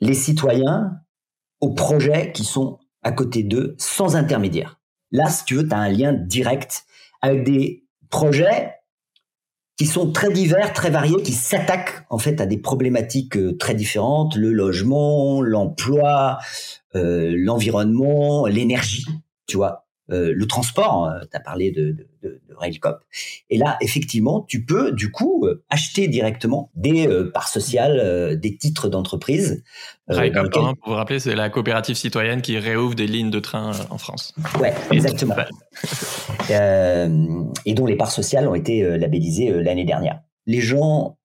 les 0.00 0.14
citoyens 0.14 1.00
aux 1.60 1.72
projets 1.72 2.32
qui 2.32 2.44
sont 2.44 2.78
à 3.02 3.12
côté 3.12 3.42
d'eux 3.42 3.74
sans 3.78 4.16
intermédiaire. 4.16 4.80
Là, 5.10 5.28
si 5.28 5.44
tu 5.44 5.54
veux, 5.56 5.66
tu 5.66 5.74
as 5.74 5.78
un 5.78 5.88
lien 5.88 6.12
direct 6.12 6.84
avec 7.22 7.44
des 7.44 7.84
projets 8.10 8.74
qui 9.76 9.86
sont 9.86 10.12
très 10.12 10.32
divers, 10.32 10.72
très 10.72 10.90
variés, 10.90 11.22
qui 11.22 11.32
s'attaquent 11.32 12.04
en 12.10 12.18
fait 12.18 12.40
à 12.40 12.46
des 12.46 12.58
problématiques 12.58 13.36
euh, 13.36 13.56
très 13.56 13.74
différentes, 13.74 14.34
le 14.34 14.52
logement, 14.52 15.40
l'emploi, 15.40 16.38
euh, 16.96 17.32
l'environnement, 17.36 18.46
l'énergie, 18.46 19.06
tu 19.46 19.56
vois. 19.56 19.87
Euh, 20.10 20.32
le 20.34 20.46
transport, 20.46 21.06
euh, 21.06 21.20
tu 21.30 21.36
as 21.36 21.40
parlé 21.40 21.70
de, 21.70 21.92
de, 21.92 22.40
de, 22.48 22.54
Railcop. 22.56 23.00
Et 23.50 23.58
là, 23.58 23.76
effectivement, 23.80 24.44
tu 24.48 24.64
peux 24.64 24.92
du 24.92 25.10
coup 25.10 25.44
euh, 25.46 25.62
acheter 25.68 26.08
directement 26.08 26.70
des 26.74 27.08
parts 27.32 27.48
sociales, 27.48 28.38
des 28.40 28.56
titres 28.56 28.88
d'entreprise. 28.88 29.62
Railcop, 30.08 30.50
pour 30.52 30.74
vous 30.86 30.94
rappeler, 30.94 31.20
c'est 31.20 31.34
la 31.34 31.50
coopérative 31.50 31.96
citoyenne 31.96 32.40
qui 32.40 32.58
réouvre 32.58 32.94
des 32.94 33.06
lignes 33.06 33.30
de 33.30 33.40
train 33.40 33.72
en 33.90 33.98
France. 33.98 34.34
Ouais, 34.58 34.74
exactement. 34.90 35.36
et 36.50 37.74
dont 37.74 37.86
les 37.86 37.96
parts 37.96 38.10
sociales 38.10 38.48
ont 38.48 38.54
été 38.54 38.98
labellisées 38.98 39.62
l'année 39.62 39.84
dernière. 39.84 40.20
Les 40.46 40.60
gens, 40.60 41.18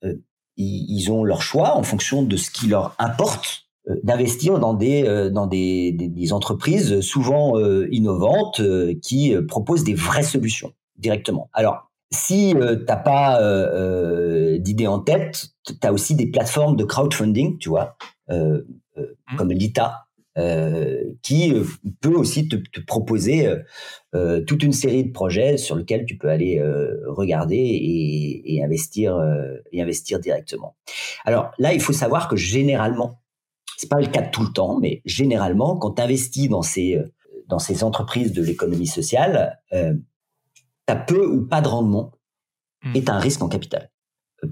ils 0.57 1.09
ont 1.09 1.23
leur 1.23 1.41
choix 1.41 1.77
en 1.77 1.83
fonction 1.83 2.23
de 2.23 2.37
ce 2.37 2.51
qui 2.51 2.67
leur 2.67 2.95
importe 2.99 3.62
euh, 3.62 3.62
d'investir 4.03 4.59
dans 4.59 4.73
des 4.73 5.03
euh, 5.03 5.29
dans 5.29 5.47
des, 5.47 5.91
des, 5.91 6.33
entreprises 6.33 7.01
souvent 7.01 7.57
euh, 7.59 7.87
innovantes 7.91 8.61
qui 9.01 9.35
proposent 9.47 9.83
des 9.83 9.93
vraies 9.93 10.23
solutions 10.23 10.71
directement. 10.97 11.49
Alors 11.53 11.91
si 12.11 12.53
t'as 12.85 12.95
pas 12.95 13.39
d'idée 14.59 14.85
en 14.85 14.99
tête, 14.99 15.47
tu 15.65 15.73
as 15.81 15.91
aussi 15.91 16.13
des 16.13 16.27
plateformes 16.27 16.75
de 16.75 16.83
crowdfunding, 16.83 17.57
tu 17.57 17.69
vois, 17.69 17.97
mmh. 18.29 18.59
comme 19.35 19.51
l'ITA, 19.51 20.05
qui 21.23 21.53
peut 22.01 22.13
aussi 22.13 22.47
te, 22.47 22.79
proposer 22.81 23.51
toute 24.45 24.61
une 24.61 24.73
série 24.73 25.05
de 25.05 25.11
projets 25.11 25.57
sur 25.57 25.75
lesquels 25.75 26.05
tu 26.05 26.15
peux 26.15 26.29
aller 26.29 26.61
regarder 27.07 27.55
et, 27.55 28.57
et 28.57 28.63
investir 28.63 29.19
et 29.71 29.81
investir 29.81 30.19
directement. 30.19 30.75
Alors 31.25 31.49
là, 31.57 31.73
il 31.73 31.81
faut 31.81 31.93
savoir 31.93 32.27
que 32.27 32.35
généralement, 32.35 33.22
c'est 33.77 33.89
pas 33.89 33.99
le 33.99 34.07
cas 34.07 34.21
tout 34.21 34.43
le 34.43 34.51
temps, 34.51 34.79
mais 34.79 35.01
généralement, 35.05 35.77
quand 35.77 35.91
tu 35.91 36.01
investis 36.01 36.49
dans 36.49 36.62
ces 36.62 36.99
dans 37.47 37.59
ces 37.59 37.83
entreprises 37.83 38.33
de 38.33 38.41
l'économie 38.41 38.88
sociale, 38.88 39.59
euh, 39.73 39.93
tu 40.88 40.93
as 40.93 40.95
peu 40.95 41.25
ou 41.25 41.45
pas 41.45 41.62
de 41.62 41.67
rendement 41.67 42.12
hmm. 42.83 42.95
et 42.95 43.03
tu 43.03 43.12
as 43.12 43.15
un 43.15 43.19
risque 43.19 43.41
en 43.41 43.49
capital. 43.49 43.89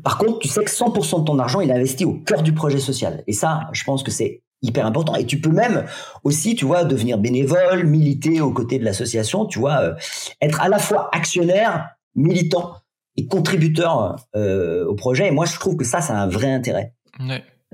Par 0.04 0.18
contre, 0.18 0.40
tu 0.40 0.48
sais 0.48 0.64
que 0.64 0.72
100% 0.72 1.22
de 1.22 1.26
ton 1.26 1.40
argent, 1.40 1.60
il 1.60 1.70
est 1.70 1.74
investi 1.74 2.06
au 2.06 2.14
cœur 2.14 2.44
du 2.44 2.54
projet 2.54 2.80
social. 2.80 3.24
Et 3.28 3.34
ça, 3.34 3.68
je 3.74 3.84
pense 3.84 4.04
que 4.04 4.12
c'est 4.12 4.44
hyper 4.62 4.86
important. 4.86 5.16
Et 5.16 5.26
tu 5.26 5.42
peux 5.42 5.50
même 5.50 5.86
aussi, 6.24 6.56
tu 6.56 6.66
vois, 6.66 6.86
devenir 6.86 7.18
bénévole, 7.18 7.86
militer 7.86 8.40
aux 8.40 8.54
côtés 8.54 8.80
de 8.80 8.86
l'association, 8.86 9.46
tu 9.46 9.60
vois, 9.60 9.82
euh, 9.82 9.96
être 10.40 10.62
à 10.62 10.70
la 10.70 10.80
fois 10.80 11.10
actionnaire, 11.14 11.90
militant 12.16 12.76
et 13.18 13.28
contributeur 13.28 14.16
euh, 14.36 14.86
au 14.86 14.96
projet. 14.96 15.28
Et 15.28 15.32
moi, 15.32 15.46
je 15.46 15.60
trouve 15.60 15.76
que 15.76 15.84
ça, 15.84 16.00
ça 16.00 16.18
a 16.18 16.22
un 16.22 16.28
vrai 16.28 16.52
intérêt. 16.52 16.94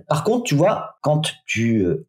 Par 0.07 0.23
contre, 0.23 0.43
tu 0.43 0.55
vois, 0.55 0.97
quand 1.01 1.33
tu 1.45 1.85
euh, 1.85 2.07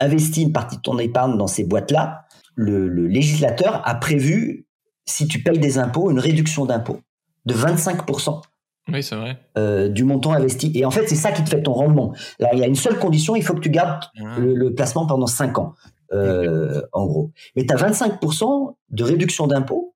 investis 0.00 0.42
une 0.44 0.52
partie 0.52 0.76
de 0.76 0.82
ton 0.82 0.98
épargne 0.98 1.36
dans 1.36 1.46
ces 1.46 1.64
boîtes-là, 1.64 2.24
le, 2.54 2.88
législateur 3.06 3.82
a 3.86 3.94
prévu, 3.94 4.66
si 5.04 5.28
tu 5.28 5.42
payes 5.42 5.58
des 5.58 5.78
impôts, 5.78 6.10
une 6.10 6.18
réduction 6.18 6.66
d'impôts 6.66 7.00
de 7.46 7.54
25%. 7.54 8.42
Oui, 8.88 9.02
c'est 9.02 9.14
vrai. 9.14 9.38
Euh, 9.56 9.88
du 9.88 10.04
montant 10.04 10.32
investi. 10.32 10.72
Et 10.74 10.84
en 10.84 10.90
fait, 10.90 11.06
c'est 11.08 11.14
ça 11.14 11.32
qui 11.32 11.44
te 11.44 11.50
fait 11.50 11.62
ton 11.62 11.72
rendement. 11.72 12.14
Alors, 12.40 12.54
il 12.54 12.60
y 12.60 12.64
a 12.64 12.66
une 12.66 12.74
seule 12.74 12.98
condition, 12.98 13.36
il 13.36 13.42
faut 13.42 13.54
que 13.54 13.60
tu 13.60 13.70
gardes 13.70 14.04
le, 14.38 14.74
placement 14.74 15.06
pendant 15.06 15.26
5 15.26 15.58
ans, 15.58 15.74
euh, 16.12 16.82
en 16.92 17.06
gros. 17.06 17.30
Mais 17.56 17.64
tu 17.64 17.72
as 17.72 17.76
25% 17.76 18.76
de 18.90 19.04
réduction 19.04 19.46
d'impôts, 19.46 19.89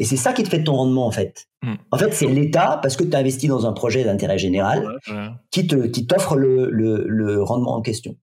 et 0.00 0.04
c'est 0.04 0.16
ça 0.16 0.32
qui 0.32 0.42
te 0.42 0.48
fait 0.48 0.64
ton 0.64 0.74
rendement, 0.74 1.06
en 1.06 1.12
fait. 1.12 1.46
Hmm. 1.62 1.74
En 1.92 1.98
fait, 1.98 2.12
c'est 2.12 2.26
l'État, 2.26 2.80
parce 2.82 2.96
que 2.96 3.04
tu 3.04 3.14
as 3.14 3.20
investi 3.20 3.46
dans 3.46 3.66
un 3.66 3.72
projet 3.72 4.02
d'intérêt 4.02 4.38
général, 4.38 4.98
qui 5.52 5.66
t'offre 6.06 6.34
le, 6.36 6.70
le 6.70 7.42
rendement 7.42 7.76
en 7.76 7.82
question. 7.82 8.16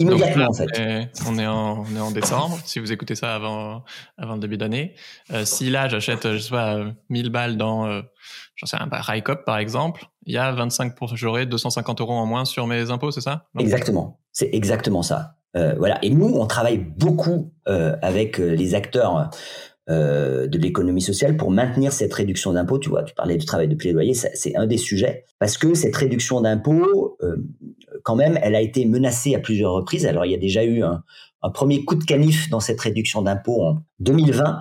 Immédiatement, 0.00 0.48
en 0.48 0.52
fait. 0.52 1.08
On 1.28 1.38
est 1.38 1.46
en, 1.46 1.84
on 1.84 1.96
est 1.96 2.00
en 2.00 2.10
décembre. 2.10 2.58
Si 2.64 2.80
vous 2.80 2.90
écoutez 2.90 3.14
ça 3.14 3.34
avant, 3.34 3.84
avant 4.18 4.34
le 4.34 4.40
début 4.40 4.56
d'année, 4.56 4.94
euh, 5.32 5.44
si 5.44 5.70
là 5.70 5.88
j'achète, 5.88 6.32
je 6.32 6.38
sais 6.38 6.50
pas, 6.50 6.84
1000 7.10 7.30
balles 7.30 7.56
dans, 7.56 7.86
euh, 7.86 8.02
j'en 8.56 8.66
sais 8.66 8.76
un, 8.76 8.88
Rycop 8.90 9.44
par 9.44 9.58
exemple, 9.58 10.06
il 10.26 10.34
y 10.34 10.38
a 10.38 10.50
25 10.50 10.96
pour, 10.96 11.16
j'aurai 11.16 11.46
250 11.46 12.00
euros 12.00 12.14
en 12.14 12.26
moins 12.26 12.44
sur 12.44 12.66
mes 12.66 12.90
impôts, 12.90 13.12
c'est 13.12 13.20
ça? 13.20 13.46
Exactement. 13.58 14.18
C'est 14.32 14.50
exactement 14.52 15.02
ça. 15.02 15.36
Euh, 15.56 15.74
voilà. 15.78 16.04
Et 16.04 16.10
nous, 16.10 16.34
on 16.34 16.46
travaille 16.46 16.78
beaucoup 16.78 17.52
euh, 17.68 17.94
avec 18.02 18.38
les 18.38 18.74
acteurs 18.74 19.30
euh, 19.90 20.46
de 20.46 20.58
l'économie 20.58 21.02
sociale 21.02 21.36
pour 21.36 21.50
maintenir 21.50 21.92
cette 21.92 22.14
réduction 22.14 22.52
d'impôt. 22.54 22.78
Tu 22.78 22.88
vois, 22.88 23.02
tu 23.02 23.14
parlais 23.14 23.36
du 23.36 23.44
travail 23.44 23.68
de 23.68 23.74
plaidoyer, 23.74 24.14
c'est 24.14 24.56
un 24.56 24.66
des 24.66 24.78
sujets 24.78 25.24
parce 25.38 25.58
que 25.58 25.74
cette 25.74 25.94
réduction 25.94 26.40
d'impôt, 26.40 27.18
euh, 27.22 27.36
quand 28.02 28.16
même, 28.16 28.38
elle 28.42 28.54
a 28.54 28.60
été 28.60 28.86
menacée 28.86 29.34
à 29.34 29.40
plusieurs 29.40 29.72
reprises. 29.72 30.06
Alors 30.06 30.24
il 30.24 30.32
y 30.32 30.34
a 30.34 30.38
déjà 30.38 30.64
eu 30.64 30.82
un, 30.82 31.02
premier 31.52 31.84
coup 31.84 31.96
de 31.96 32.04
canif 32.04 32.48
dans 32.48 32.60
cette 32.60 32.80
réduction 32.80 33.20
d'impôt 33.20 33.62
en 33.62 33.82
2020. 34.00 34.58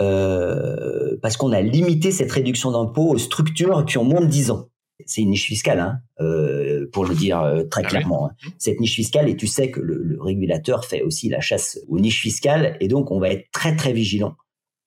Euh, 0.00 1.18
parce 1.20 1.36
qu'on 1.36 1.52
a 1.52 1.60
limité 1.60 2.10
cette 2.10 2.32
réduction 2.32 2.72
d'impôt 2.72 3.10
aux 3.10 3.18
structures 3.18 3.84
qui 3.84 3.98
ont 3.98 4.04
moins 4.04 4.22
de 4.22 4.26
10 4.26 4.50
ans. 4.50 4.68
C'est 5.04 5.20
une 5.20 5.30
niche 5.30 5.46
fiscale, 5.46 5.80
hein, 5.80 5.98
euh, 6.20 6.86
pour 6.92 7.04
le 7.04 7.14
dire 7.14 7.40
euh, 7.40 7.64
très 7.64 7.82
ah 7.84 7.88
clairement. 7.88 8.26
Hein. 8.26 8.30
Cette 8.58 8.80
niche 8.80 8.94
fiscale, 8.94 9.28
et 9.28 9.36
tu 9.36 9.46
sais 9.46 9.70
que 9.70 9.80
le, 9.80 10.02
le, 10.02 10.20
régulateur 10.20 10.84
fait 10.84 11.02
aussi 11.02 11.28
la 11.28 11.40
chasse 11.40 11.78
aux 11.88 11.98
niches 11.98 12.22
fiscales, 12.22 12.76
et 12.80 12.88
donc 12.88 13.10
on 13.10 13.18
va 13.18 13.28
être 13.28 13.50
très 13.52 13.76
très 13.76 13.92
vigilant 13.92 14.34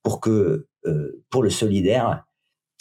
pour 0.06 0.22
que 0.22 0.68
euh, 0.86 1.24
pour 1.32 1.44
le 1.44 1.50
solidaire 1.50 2.24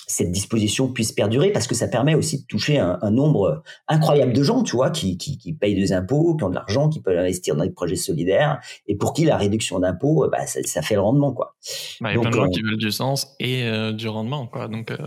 cette 0.06 0.30
disposition 0.30 0.92
puisse 0.92 1.12
perdurer 1.12 1.50
parce 1.50 1.66
que 1.66 1.74
ça 1.74 1.88
permet 1.88 2.14
aussi 2.14 2.42
de 2.42 2.46
toucher 2.46 2.78
un, 2.78 3.10
nombre 3.10 3.62
incroyable 3.88 4.34
de 4.34 4.42
gens, 4.42 4.62
tu 4.62 4.76
vois, 4.76 4.90
qui, 4.90 5.16
qui, 5.16 5.54
payent 5.54 5.74
des 5.74 5.94
impôts, 5.94 6.36
qui 6.36 6.44
ont 6.44 6.50
de 6.50 6.54
l'argent, 6.54 6.90
qui 6.90 7.00
peuvent 7.00 7.16
investir 7.16 7.56
dans 7.56 7.64
des 7.64 7.70
projets 7.70 7.96
solidaires 7.96 8.60
et 8.86 8.96
pour 8.96 9.14
qui 9.14 9.24
la 9.24 9.38
réduction 9.38 9.80
d'impôts, 9.80 10.28
bah, 10.30 10.46
ça, 10.46 10.82
fait 10.82 10.96
le 10.96 11.00
rendement, 11.00 11.32
quoi. 11.32 11.56
Bah, 12.02 12.12
il 12.12 12.16
y 12.16 12.18
a 12.18 12.20
plein 12.20 12.28
de 12.28 12.36
gens 12.36 12.50
qui 12.50 12.60
veulent 12.60 12.76
du 12.76 12.92
sens 12.92 13.34
et 13.40 13.64
euh, 13.64 13.92
du 13.92 14.06
rendement, 14.06 14.46
quoi. 14.46 14.68
Donc, 14.68 14.90
euh, 14.90 14.98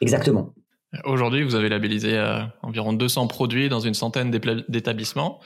Exactement. 0.00 0.54
Aujourd'hui, 1.02 1.42
vous 1.42 1.56
avez 1.56 1.68
labellisé 1.68 2.16
environ 2.62 2.92
200 2.92 3.26
produits 3.26 3.68
dans 3.68 3.80
une 3.80 3.94
centaine 3.94 4.30
d'établissements. 4.30 5.40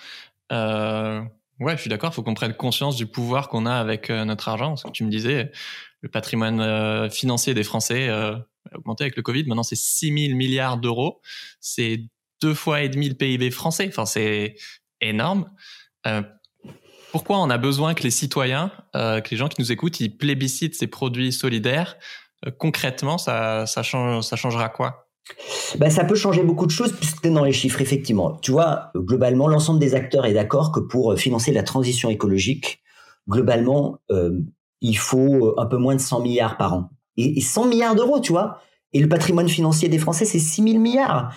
Ouais, 1.61 1.77
je 1.77 1.81
suis 1.83 1.91
d'accord. 1.91 2.11
Il 2.13 2.15
faut 2.15 2.23
qu'on 2.23 2.35
prenne 2.35 2.55
conscience 2.55 2.97
du 2.97 3.07
pouvoir 3.07 3.49
qu'on 3.49 3.65
a 3.67 3.75
avec 3.75 4.11
notre 4.11 4.49
argent. 4.49 4.77
Ce 4.77 4.85
que 4.85 4.91
tu 4.91 5.05
me 5.05 5.11
disais, 5.11 5.53
le 6.05 6.11
patrimoine 6.11 6.61
euh, 6.61 7.09
financier 7.09 7.55
des 7.55 7.65
Français 7.65 8.09
euh, 8.11 8.35
a 8.71 8.77
augmenté 8.77 9.05
avec 9.05 9.17
le 9.17 9.23
Covid. 9.23 9.45
Maintenant, 9.45 9.63
c'est 9.63 9.75
6 9.75 10.27
000 10.27 10.37
milliards 10.37 10.77
d'euros. 10.77 11.23
C'est 11.61 12.05
deux 12.43 12.53
fois 12.53 12.83
et 12.83 12.91
demi 12.91 13.09
le 13.09 13.15
PIB 13.15 13.51
français. 13.51 13.87
Enfin, 13.89 14.05
c'est 14.05 14.57
énorme. 15.01 15.51
Euh, 16.07 16.21
pourquoi 17.11 17.39
on 17.39 17.49
a 17.49 17.57
besoin 17.57 17.95
que 17.95 18.03
les 18.03 18.11
citoyens, 18.11 18.71
que 18.93 19.31
les 19.31 19.37
gens 19.37 19.49
qui 19.49 19.61
nous 19.61 19.73
écoutent, 19.73 20.01
ils 20.01 20.15
plébiscitent 20.15 20.75
ces 20.75 20.89
produits 20.89 21.33
solidaires? 21.33 21.97
Concrètement, 22.59 23.17
ça, 23.17 23.67
ça, 23.67 23.83
change, 23.85 24.25
ça 24.25 24.35
changera 24.35 24.69
quoi? 24.69 25.04
Ben, 25.79 25.91
ça 25.91 26.05
peut 26.05 26.15
changer 26.15 26.43
beaucoup 26.43 26.67
de 26.67 26.71
choses 26.71 26.93
puisque 26.93 27.27
dans 27.29 27.45
les 27.45 27.53
chiffres, 27.53 27.81
effectivement. 27.81 28.37
Tu 28.43 28.51
vois, 28.51 28.91
globalement, 28.95 29.49
l'ensemble 29.49 29.81
des 29.81 29.95
acteurs 29.95 30.27
est 30.27 30.35
d'accord 30.35 30.73
que 30.73 30.81
pour 30.81 31.19
financer 31.19 31.53
la 31.53 31.63
transition 31.63 32.11
écologique, 32.11 32.83
globalement, 33.29 34.01
il 34.85 34.99
faut 34.99 35.47
euh, 35.47 35.55
un 35.57 35.67
peu 35.67 35.79
moins 35.79 35.97
de 35.97 36.01
100 36.01 36.21
milliards 36.21 36.57
par 36.57 36.75
an. 36.75 36.91
Et, 37.17 37.41
100 37.41 37.67
milliards 37.67 37.95
d'euros, 37.95 38.21
tu 38.21 38.33
vois. 38.33 38.61
Et 38.93 39.01
le 39.01 39.09
patrimoine 39.09 39.49
financier 39.49 39.89
des 39.89 39.99
Français, 39.99 40.27
c'est 40.27 40.39
6 40.39 40.63
000 40.63 40.79
milliards. 40.79 41.35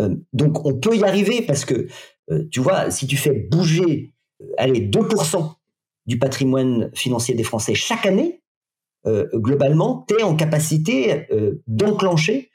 Euh, 0.00 0.16
donc 0.32 0.66
on 0.66 0.74
peut 0.74 0.96
y 0.96 1.04
arriver 1.04 1.42
parce 1.42 1.64
que, 1.64 1.86
euh, 2.30 2.44
tu 2.50 2.60
vois, 2.60 2.90
si 2.90 3.06
tu 3.06 3.16
fais 3.16 3.32
bouger, 3.32 4.14
allez, 4.58 4.80
2% 4.80 5.54
du 6.06 6.18
patrimoine 6.18 6.90
financier 6.94 7.34
des 7.34 7.44
Français 7.44 7.74
chaque 7.74 8.04
année, 8.04 8.42
globalement, 9.34 10.04
tu 10.06 10.18
es 10.18 10.22
en 10.22 10.36
capacité 10.36 11.26
d'enclencher 11.66 12.47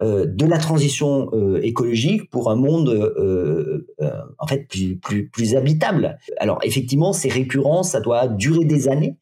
de 0.00 0.46
la 0.46 0.58
transition 0.58 1.30
écologique 1.62 2.30
pour 2.30 2.50
un 2.50 2.56
monde 2.56 2.88
en 4.38 4.46
fait 4.46 4.68
plus, 4.68 4.96
plus, 4.96 5.28
plus 5.28 5.56
habitable. 5.56 6.18
Alors 6.38 6.58
effectivement, 6.62 7.12
c'est 7.12 7.28
récurrent, 7.28 7.82
ça 7.82 8.00
doit 8.00 8.28
durer 8.28 8.64
des 8.64 8.88
années, 8.88 9.16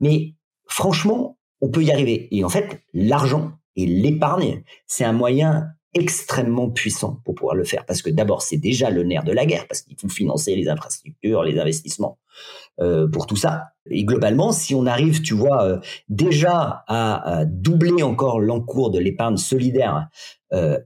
mais 0.00 0.34
franchement, 0.66 1.38
on 1.60 1.68
peut 1.68 1.82
y 1.82 1.90
arriver. 1.90 2.28
Et 2.30 2.44
en 2.44 2.48
fait, 2.48 2.80
l'argent 2.92 3.52
et 3.76 3.86
l'épargne, 3.86 4.62
c'est 4.86 5.04
un 5.04 5.12
moyen 5.12 5.68
extrêmement 5.94 6.70
puissant 6.70 7.20
pour 7.24 7.34
pouvoir 7.34 7.54
le 7.54 7.64
faire. 7.64 7.84
Parce 7.86 8.02
que 8.02 8.10
d'abord, 8.10 8.42
c'est 8.42 8.56
déjà 8.56 8.90
le 8.90 9.02
nerf 9.02 9.24
de 9.24 9.32
la 9.32 9.46
guerre, 9.46 9.66
parce 9.68 9.82
qu'il 9.82 9.96
faut 9.98 10.08
financer 10.08 10.54
les 10.56 10.68
infrastructures, 10.68 11.42
les 11.42 11.58
investissements 11.58 12.18
euh, 12.80 13.08
pour 13.08 13.26
tout 13.26 13.36
ça. 13.36 13.68
Et 13.90 14.04
globalement, 14.04 14.52
si 14.52 14.74
on 14.74 14.86
arrive, 14.86 15.22
tu 15.22 15.34
vois, 15.34 15.64
euh, 15.64 15.78
déjà 16.08 16.84
à, 16.88 17.44
doubler 17.46 18.02
encore 18.02 18.40
l'encours 18.40 18.90
de 18.90 18.98
l'épargne 18.98 19.36
solidaire 19.36 20.08
euh, 20.52 20.78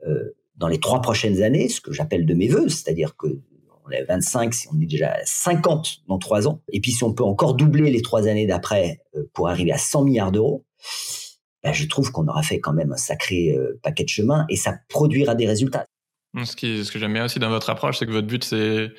dans 0.57 0.69
les 0.69 0.81
trois 0.81 1.01
prochaines 1.01 1.43
années, 1.43 1.69
ce 1.69 1.81
que 1.81 1.93
j'appelle 1.93 2.27
de 2.27 2.35
mes 2.35 2.49
voeux, 2.49 2.69
c'est-à-dire 2.69 3.17
que 3.17 3.41
on 3.89 3.91
est 3.91 4.05
25, 4.05 4.55
si 4.55 4.69
on 4.73 4.81
est 4.81 4.87
déjà 4.87 5.13
à 5.13 5.25
50 5.25 6.03
dans 6.09 6.19
trois 6.19 6.47
ans, 6.47 6.63
et 6.73 6.81
puis 6.81 6.93
si 6.93 7.05
on 7.05 7.13
peut 7.13 7.25
encore 7.25 7.55
doubler 7.55 7.91
les 7.91 8.03
trois 8.03 8.27
années 8.27 8.47
d'après 8.47 9.01
euh, 9.17 9.23
pour 9.33 9.49
arriver 9.49 9.73
à 9.73 9.79
100 9.79 10.05
milliards 10.05 10.33
d'euros, 10.33 10.65
ben 11.63 11.73
je 11.73 11.87
trouve 11.87 12.11
qu'on 12.13 12.27
aura 12.29 12.43
fait 12.43 12.61
quand 12.61 12.73
même 12.73 12.93
un 12.93 12.97
sacré 12.97 13.51
euh, 13.51 13.79
paquet 13.83 14.05
de 14.05 14.09
chemin 14.09 14.47
et 14.49 14.57
ça 14.57 14.79
produira 14.89 15.35
des 15.35 15.47
résultats. 15.47 15.87
Ce, 16.45 16.55
qui, 16.55 16.85
ce 16.85 16.93
que 16.93 16.99
j'aime 16.99 17.15
bien 17.15 17.25
aussi 17.25 17.39
dans 17.39 17.49
votre 17.49 17.71
approche, 17.71 17.99
c'est 17.99 18.07
que 18.07 18.13
votre 18.13 18.27
but, 18.27 18.45
c'est 18.45 18.57
euh, 18.57 18.91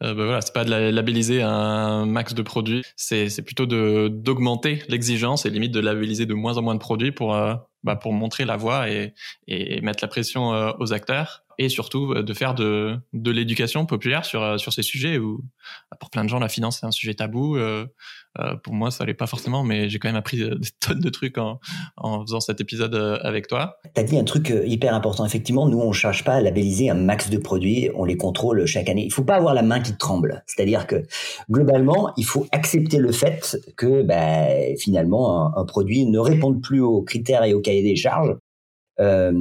ben 0.00 0.24
voilà, 0.24 0.40
c'est 0.40 0.52
pas 0.52 0.64
de 0.64 0.70
labelliser 0.70 1.42
un 1.42 2.04
max 2.04 2.34
de 2.34 2.42
produits, 2.42 2.82
c'est 2.96 3.42
plutôt 3.42 3.66
de 3.66 4.08
d'augmenter 4.08 4.82
l'exigence 4.88 5.46
et 5.46 5.50
limite 5.50 5.72
de 5.72 5.80
labelliser 5.80 6.26
de 6.26 6.34
moins 6.34 6.56
en 6.58 6.62
moins 6.62 6.74
de 6.74 6.80
produits 6.80 7.12
pour 7.12 7.34
euh, 7.34 7.54
bah, 7.84 7.96
pour 7.96 8.12
montrer 8.12 8.44
la 8.44 8.56
voie 8.56 8.90
et, 8.90 9.14
et 9.46 9.80
mettre 9.82 10.02
la 10.02 10.08
pression 10.08 10.50
aux 10.78 10.92
acteurs 10.92 11.43
et 11.58 11.68
surtout 11.68 12.12
euh, 12.12 12.22
de 12.22 12.34
faire 12.34 12.54
de, 12.54 13.00
l'éducation 13.12 13.86
populaire 13.86 14.24
sur, 14.24 14.42
euh, 14.42 14.58
sur 14.58 14.72
ces 14.72 14.82
sujets 14.82 15.18
où 15.18 15.40
bah, 15.90 15.96
pour 15.98 16.10
plein 16.10 16.24
de 16.24 16.28
gens 16.28 16.38
la 16.38 16.48
finance 16.48 16.78
c'est 16.80 16.86
un 16.86 16.90
sujet 16.90 17.14
tabou. 17.14 17.56
Euh, 17.56 17.86
euh, 18.40 18.56
pour 18.56 18.74
moi 18.74 18.90
ça 18.90 19.04
l'est 19.04 19.14
pas 19.14 19.26
forcément, 19.26 19.62
mais 19.62 19.88
j'ai 19.88 19.98
quand 19.98 20.08
même 20.08 20.16
appris 20.16 20.38
des 20.58 20.68
tonnes 20.80 21.00
de 21.00 21.10
trucs 21.10 21.38
en, 21.38 21.60
faisant 22.26 22.40
cet 22.40 22.60
épisode 22.60 22.94
avec 23.22 23.46
toi. 23.46 23.76
Tu 23.94 24.00
as 24.00 24.04
dit 24.04 24.18
un 24.18 24.24
truc 24.24 24.52
hyper 24.66 24.94
important. 24.94 25.24
Effectivement, 25.24 25.68
nous 25.68 25.80
on 25.80 25.92
cherche 25.92 26.24
pas 26.24 26.34
à 26.34 26.40
labelliser 26.40 26.90
un 26.90 26.94
max 26.94 27.30
de 27.30 27.38
produits, 27.38 27.90
on 27.94 28.04
les 28.04 28.16
contrôle 28.16 28.66
chaque 28.66 28.88
année. 28.88 29.04
Il 29.04 29.12
faut 29.12 29.24
pas 29.24 29.36
avoir 29.36 29.54
la 29.54 29.62
main 29.62 29.80
qui 29.80 29.96
tremble. 29.96 30.42
C'est-à-dire 30.46 30.86
que 30.86 31.02
globalement, 31.50 32.12
il 32.16 32.24
faut 32.24 32.46
accepter 32.52 32.98
le 32.98 33.12
fait 33.12 33.58
que 33.76 34.02
bah, 34.02 34.46
finalement 34.78 35.56
un, 35.56 35.64
produit 35.64 36.04
ne 36.06 36.18
réponde 36.18 36.62
plus 36.62 36.80
aux 36.80 37.02
critères 37.02 37.44
et 37.44 37.54
aux 37.54 37.60
cahiers 37.60 37.82
des 37.82 37.96
charges. 37.96 38.36
Euh, 39.00 39.32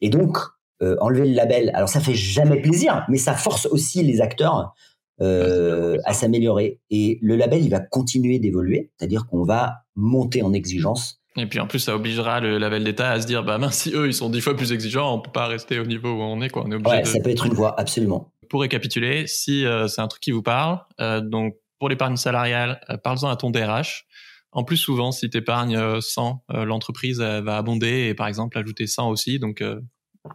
et 0.00 0.08
donc, 0.08 0.38
euh, 0.82 0.96
enlever 1.00 1.28
le 1.28 1.34
label. 1.34 1.70
Alors 1.74 1.88
ça 1.88 2.00
fait 2.00 2.14
jamais 2.14 2.60
plaisir, 2.60 3.04
mais 3.08 3.18
ça 3.18 3.34
force 3.34 3.66
aussi 3.66 4.02
les 4.02 4.20
acteurs 4.20 4.74
euh, 5.20 5.98
à 6.04 6.12
s'améliorer. 6.12 6.80
Et 6.90 7.18
le 7.22 7.36
label, 7.36 7.62
il 7.62 7.70
va 7.70 7.78
continuer 7.78 8.40
d'évoluer, 8.40 8.90
c'est-à-dire 8.96 9.26
qu'on 9.26 9.44
va 9.44 9.84
monter 9.94 10.42
en 10.42 10.52
exigence. 10.52 11.20
Et 11.36 11.46
puis 11.46 11.60
en 11.60 11.68
plus, 11.68 11.78
ça 11.78 11.94
obligera 11.94 12.40
le 12.40 12.58
label 12.58 12.82
d'État 12.82 13.12
à 13.12 13.20
se 13.20 13.26
dire, 13.26 13.44
bah 13.44 13.58
mince, 13.58 13.76
si 13.78 13.92
eux, 13.94 14.08
ils 14.08 14.14
sont 14.14 14.28
dix 14.28 14.40
fois 14.40 14.56
plus 14.56 14.72
exigeants, 14.72 15.14
on 15.14 15.20
peut 15.20 15.30
pas 15.30 15.46
rester 15.46 15.78
au 15.78 15.84
niveau 15.84 16.10
où 16.10 16.20
on 16.20 16.42
est, 16.42 16.48
quoi. 16.48 16.64
On 16.66 16.72
est 16.72 16.74
obligé 16.74 16.96
ouais, 16.96 17.04
ça 17.04 17.20
peut 17.20 17.30
être 17.30 17.46
une 17.46 17.54
voie, 17.54 17.78
absolument. 17.78 18.32
Pour 18.50 18.62
récapituler, 18.62 19.28
si 19.28 19.64
euh, 19.64 19.86
c'est 19.86 20.00
un 20.00 20.08
truc 20.08 20.22
qui 20.22 20.32
vous 20.32 20.42
parle, 20.42 20.80
donc 21.22 21.54
pour 21.78 21.88
l'épargne 21.88 22.16
salariale, 22.16 22.80
parle-en 23.04 23.28
à 23.28 23.36
ton 23.36 23.50
DRH. 23.50 24.06
En 24.50 24.64
plus, 24.64 24.76
souvent, 24.76 25.12
si 25.12 25.30
tu 25.30 25.38
épargnes 25.38 26.00
100, 26.00 26.44
l'entreprise 26.64 27.20
va 27.20 27.56
abonder 27.56 28.08
et 28.08 28.14
par 28.14 28.26
exemple 28.26 28.58
ajouter 28.58 28.86
100 28.86 29.08
aussi. 29.08 29.38
Donc 29.38 29.62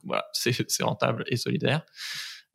voilà, 0.04 0.26
c'est 0.34 0.84
rentable 0.84 1.24
et 1.28 1.38
solidaire. 1.38 1.84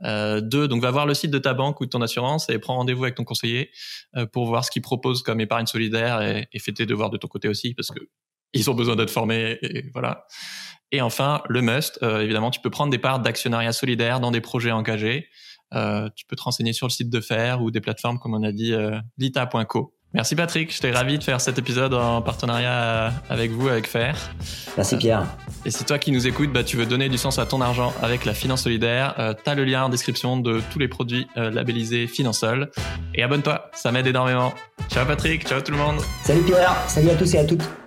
Euh, 0.04 0.40
deux, 0.40 0.66
donc 0.66 0.82
va 0.82 0.90
voir 0.90 1.06
le 1.06 1.14
site 1.14 1.30
de 1.30 1.38
ta 1.38 1.54
banque 1.54 1.80
ou 1.80 1.84
de 1.84 1.90
ton 1.90 2.02
assurance 2.02 2.50
et 2.50 2.58
prends 2.58 2.74
rendez-vous 2.74 3.04
avec 3.04 3.14
ton 3.14 3.22
conseiller 3.22 3.70
euh, 4.16 4.26
pour 4.26 4.46
voir 4.46 4.64
ce 4.64 4.70
qu'il 4.72 4.82
propose 4.82 5.22
comme 5.22 5.40
épargne 5.40 5.66
solidaire 5.66 6.22
et, 6.22 6.48
et 6.52 6.58
fais 6.58 6.72
tes 6.72 6.86
devoirs 6.86 7.10
de 7.10 7.18
ton 7.18 7.28
côté 7.28 7.46
aussi 7.46 7.72
parce 7.74 7.90
que 7.92 8.00
ils 8.52 8.68
ont 8.70 8.74
besoin 8.74 8.96
d'être 8.96 9.10
formés 9.10 9.58
et 9.62 9.84
voilà. 9.92 10.26
Et 10.90 11.00
enfin, 11.00 11.42
le 11.48 11.62
must, 11.62 11.98
euh, 12.02 12.20
évidemment, 12.20 12.50
tu 12.50 12.60
peux 12.60 12.70
prendre 12.70 12.90
des 12.90 12.98
parts 12.98 13.20
d'actionnariat 13.20 13.72
solidaire 13.72 14.20
dans 14.20 14.30
des 14.30 14.42
projets 14.42 14.72
engagés. 14.72 15.28
Euh, 15.72 16.10
tu 16.14 16.26
peux 16.26 16.36
te 16.36 16.42
renseigner 16.42 16.74
sur 16.74 16.86
le 16.86 16.92
site 16.92 17.08
de 17.08 17.20
FAIR 17.20 17.62
ou 17.62 17.70
des 17.70 17.80
plateformes 17.80 18.18
comme 18.18 18.34
on 18.34 18.42
a 18.42 18.52
dit 18.52 18.74
euh, 18.74 18.98
lita.co. 19.16 19.94
Merci 20.14 20.36
Patrick, 20.36 20.72
j'étais 20.72 20.90
ravi 20.90 21.18
de 21.18 21.24
faire 21.24 21.40
cet 21.40 21.58
épisode 21.58 21.94
en 21.94 22.20
partenariat 22.20 23.12
avec 23.30 23.50
vous, 23.50 23.68
avec 23.68 23.86
Fer. 23.86 24.14
Merci 24.76 24.96
Pierre. 24.96 25.24
Et 25.64 25.70
si 25.70 25.84
toi 25.84 25.98
qui 25.98 26.12
nous 26.12 26.26
écoutes, 26.26 26.52
bah, 26.52 26.64
tu 26.64 26.76
veux 26.76 26.86
donner 26.86 27.08
du 27.08 27.16
sens 27.16 27.38
à 27.38 27.46
ton 27.46 27.60
argent 27.60 27.94
avec 28.02 28.24
la 28.24 28.34
finance 28.34 28.62
solidaire, 28.64 29.14
euh, 29.18 29.32
tu 29.32 29.48
as 29.48 29.54
le 29.54 29.64
lien 29.64 29.84
en 29.84 29.88
description 29.88 30.36
de 30.36 30.60
tous 30.70 30.78
les 30.78 30.88
produits 30.88 31.26
euh, 31.36 31.50
labellisés 31.50 32.06
Finansol. 32.06 32.70
Et 33.14 33.22
abonne-toi, 33.22 33.70
ça 33.72 33.90
m'aide 33.90 34.06
énormément. 34.06 34.52
Ciao 34.90 35.06
Patrick, 35.06 35.46
ciao 35.48 35.60
tout 35.60 35.72
le 35.72 35.78
monde. 35.78 36.00
Salut 36.24 36.42
Pierre, 36.42 36.76
salut 36.88 37.10
à 37.10 37.14
tous 37.14 37.34
et 37.34 37.38
à 37.38 37.44
toutes. 37.44 37.81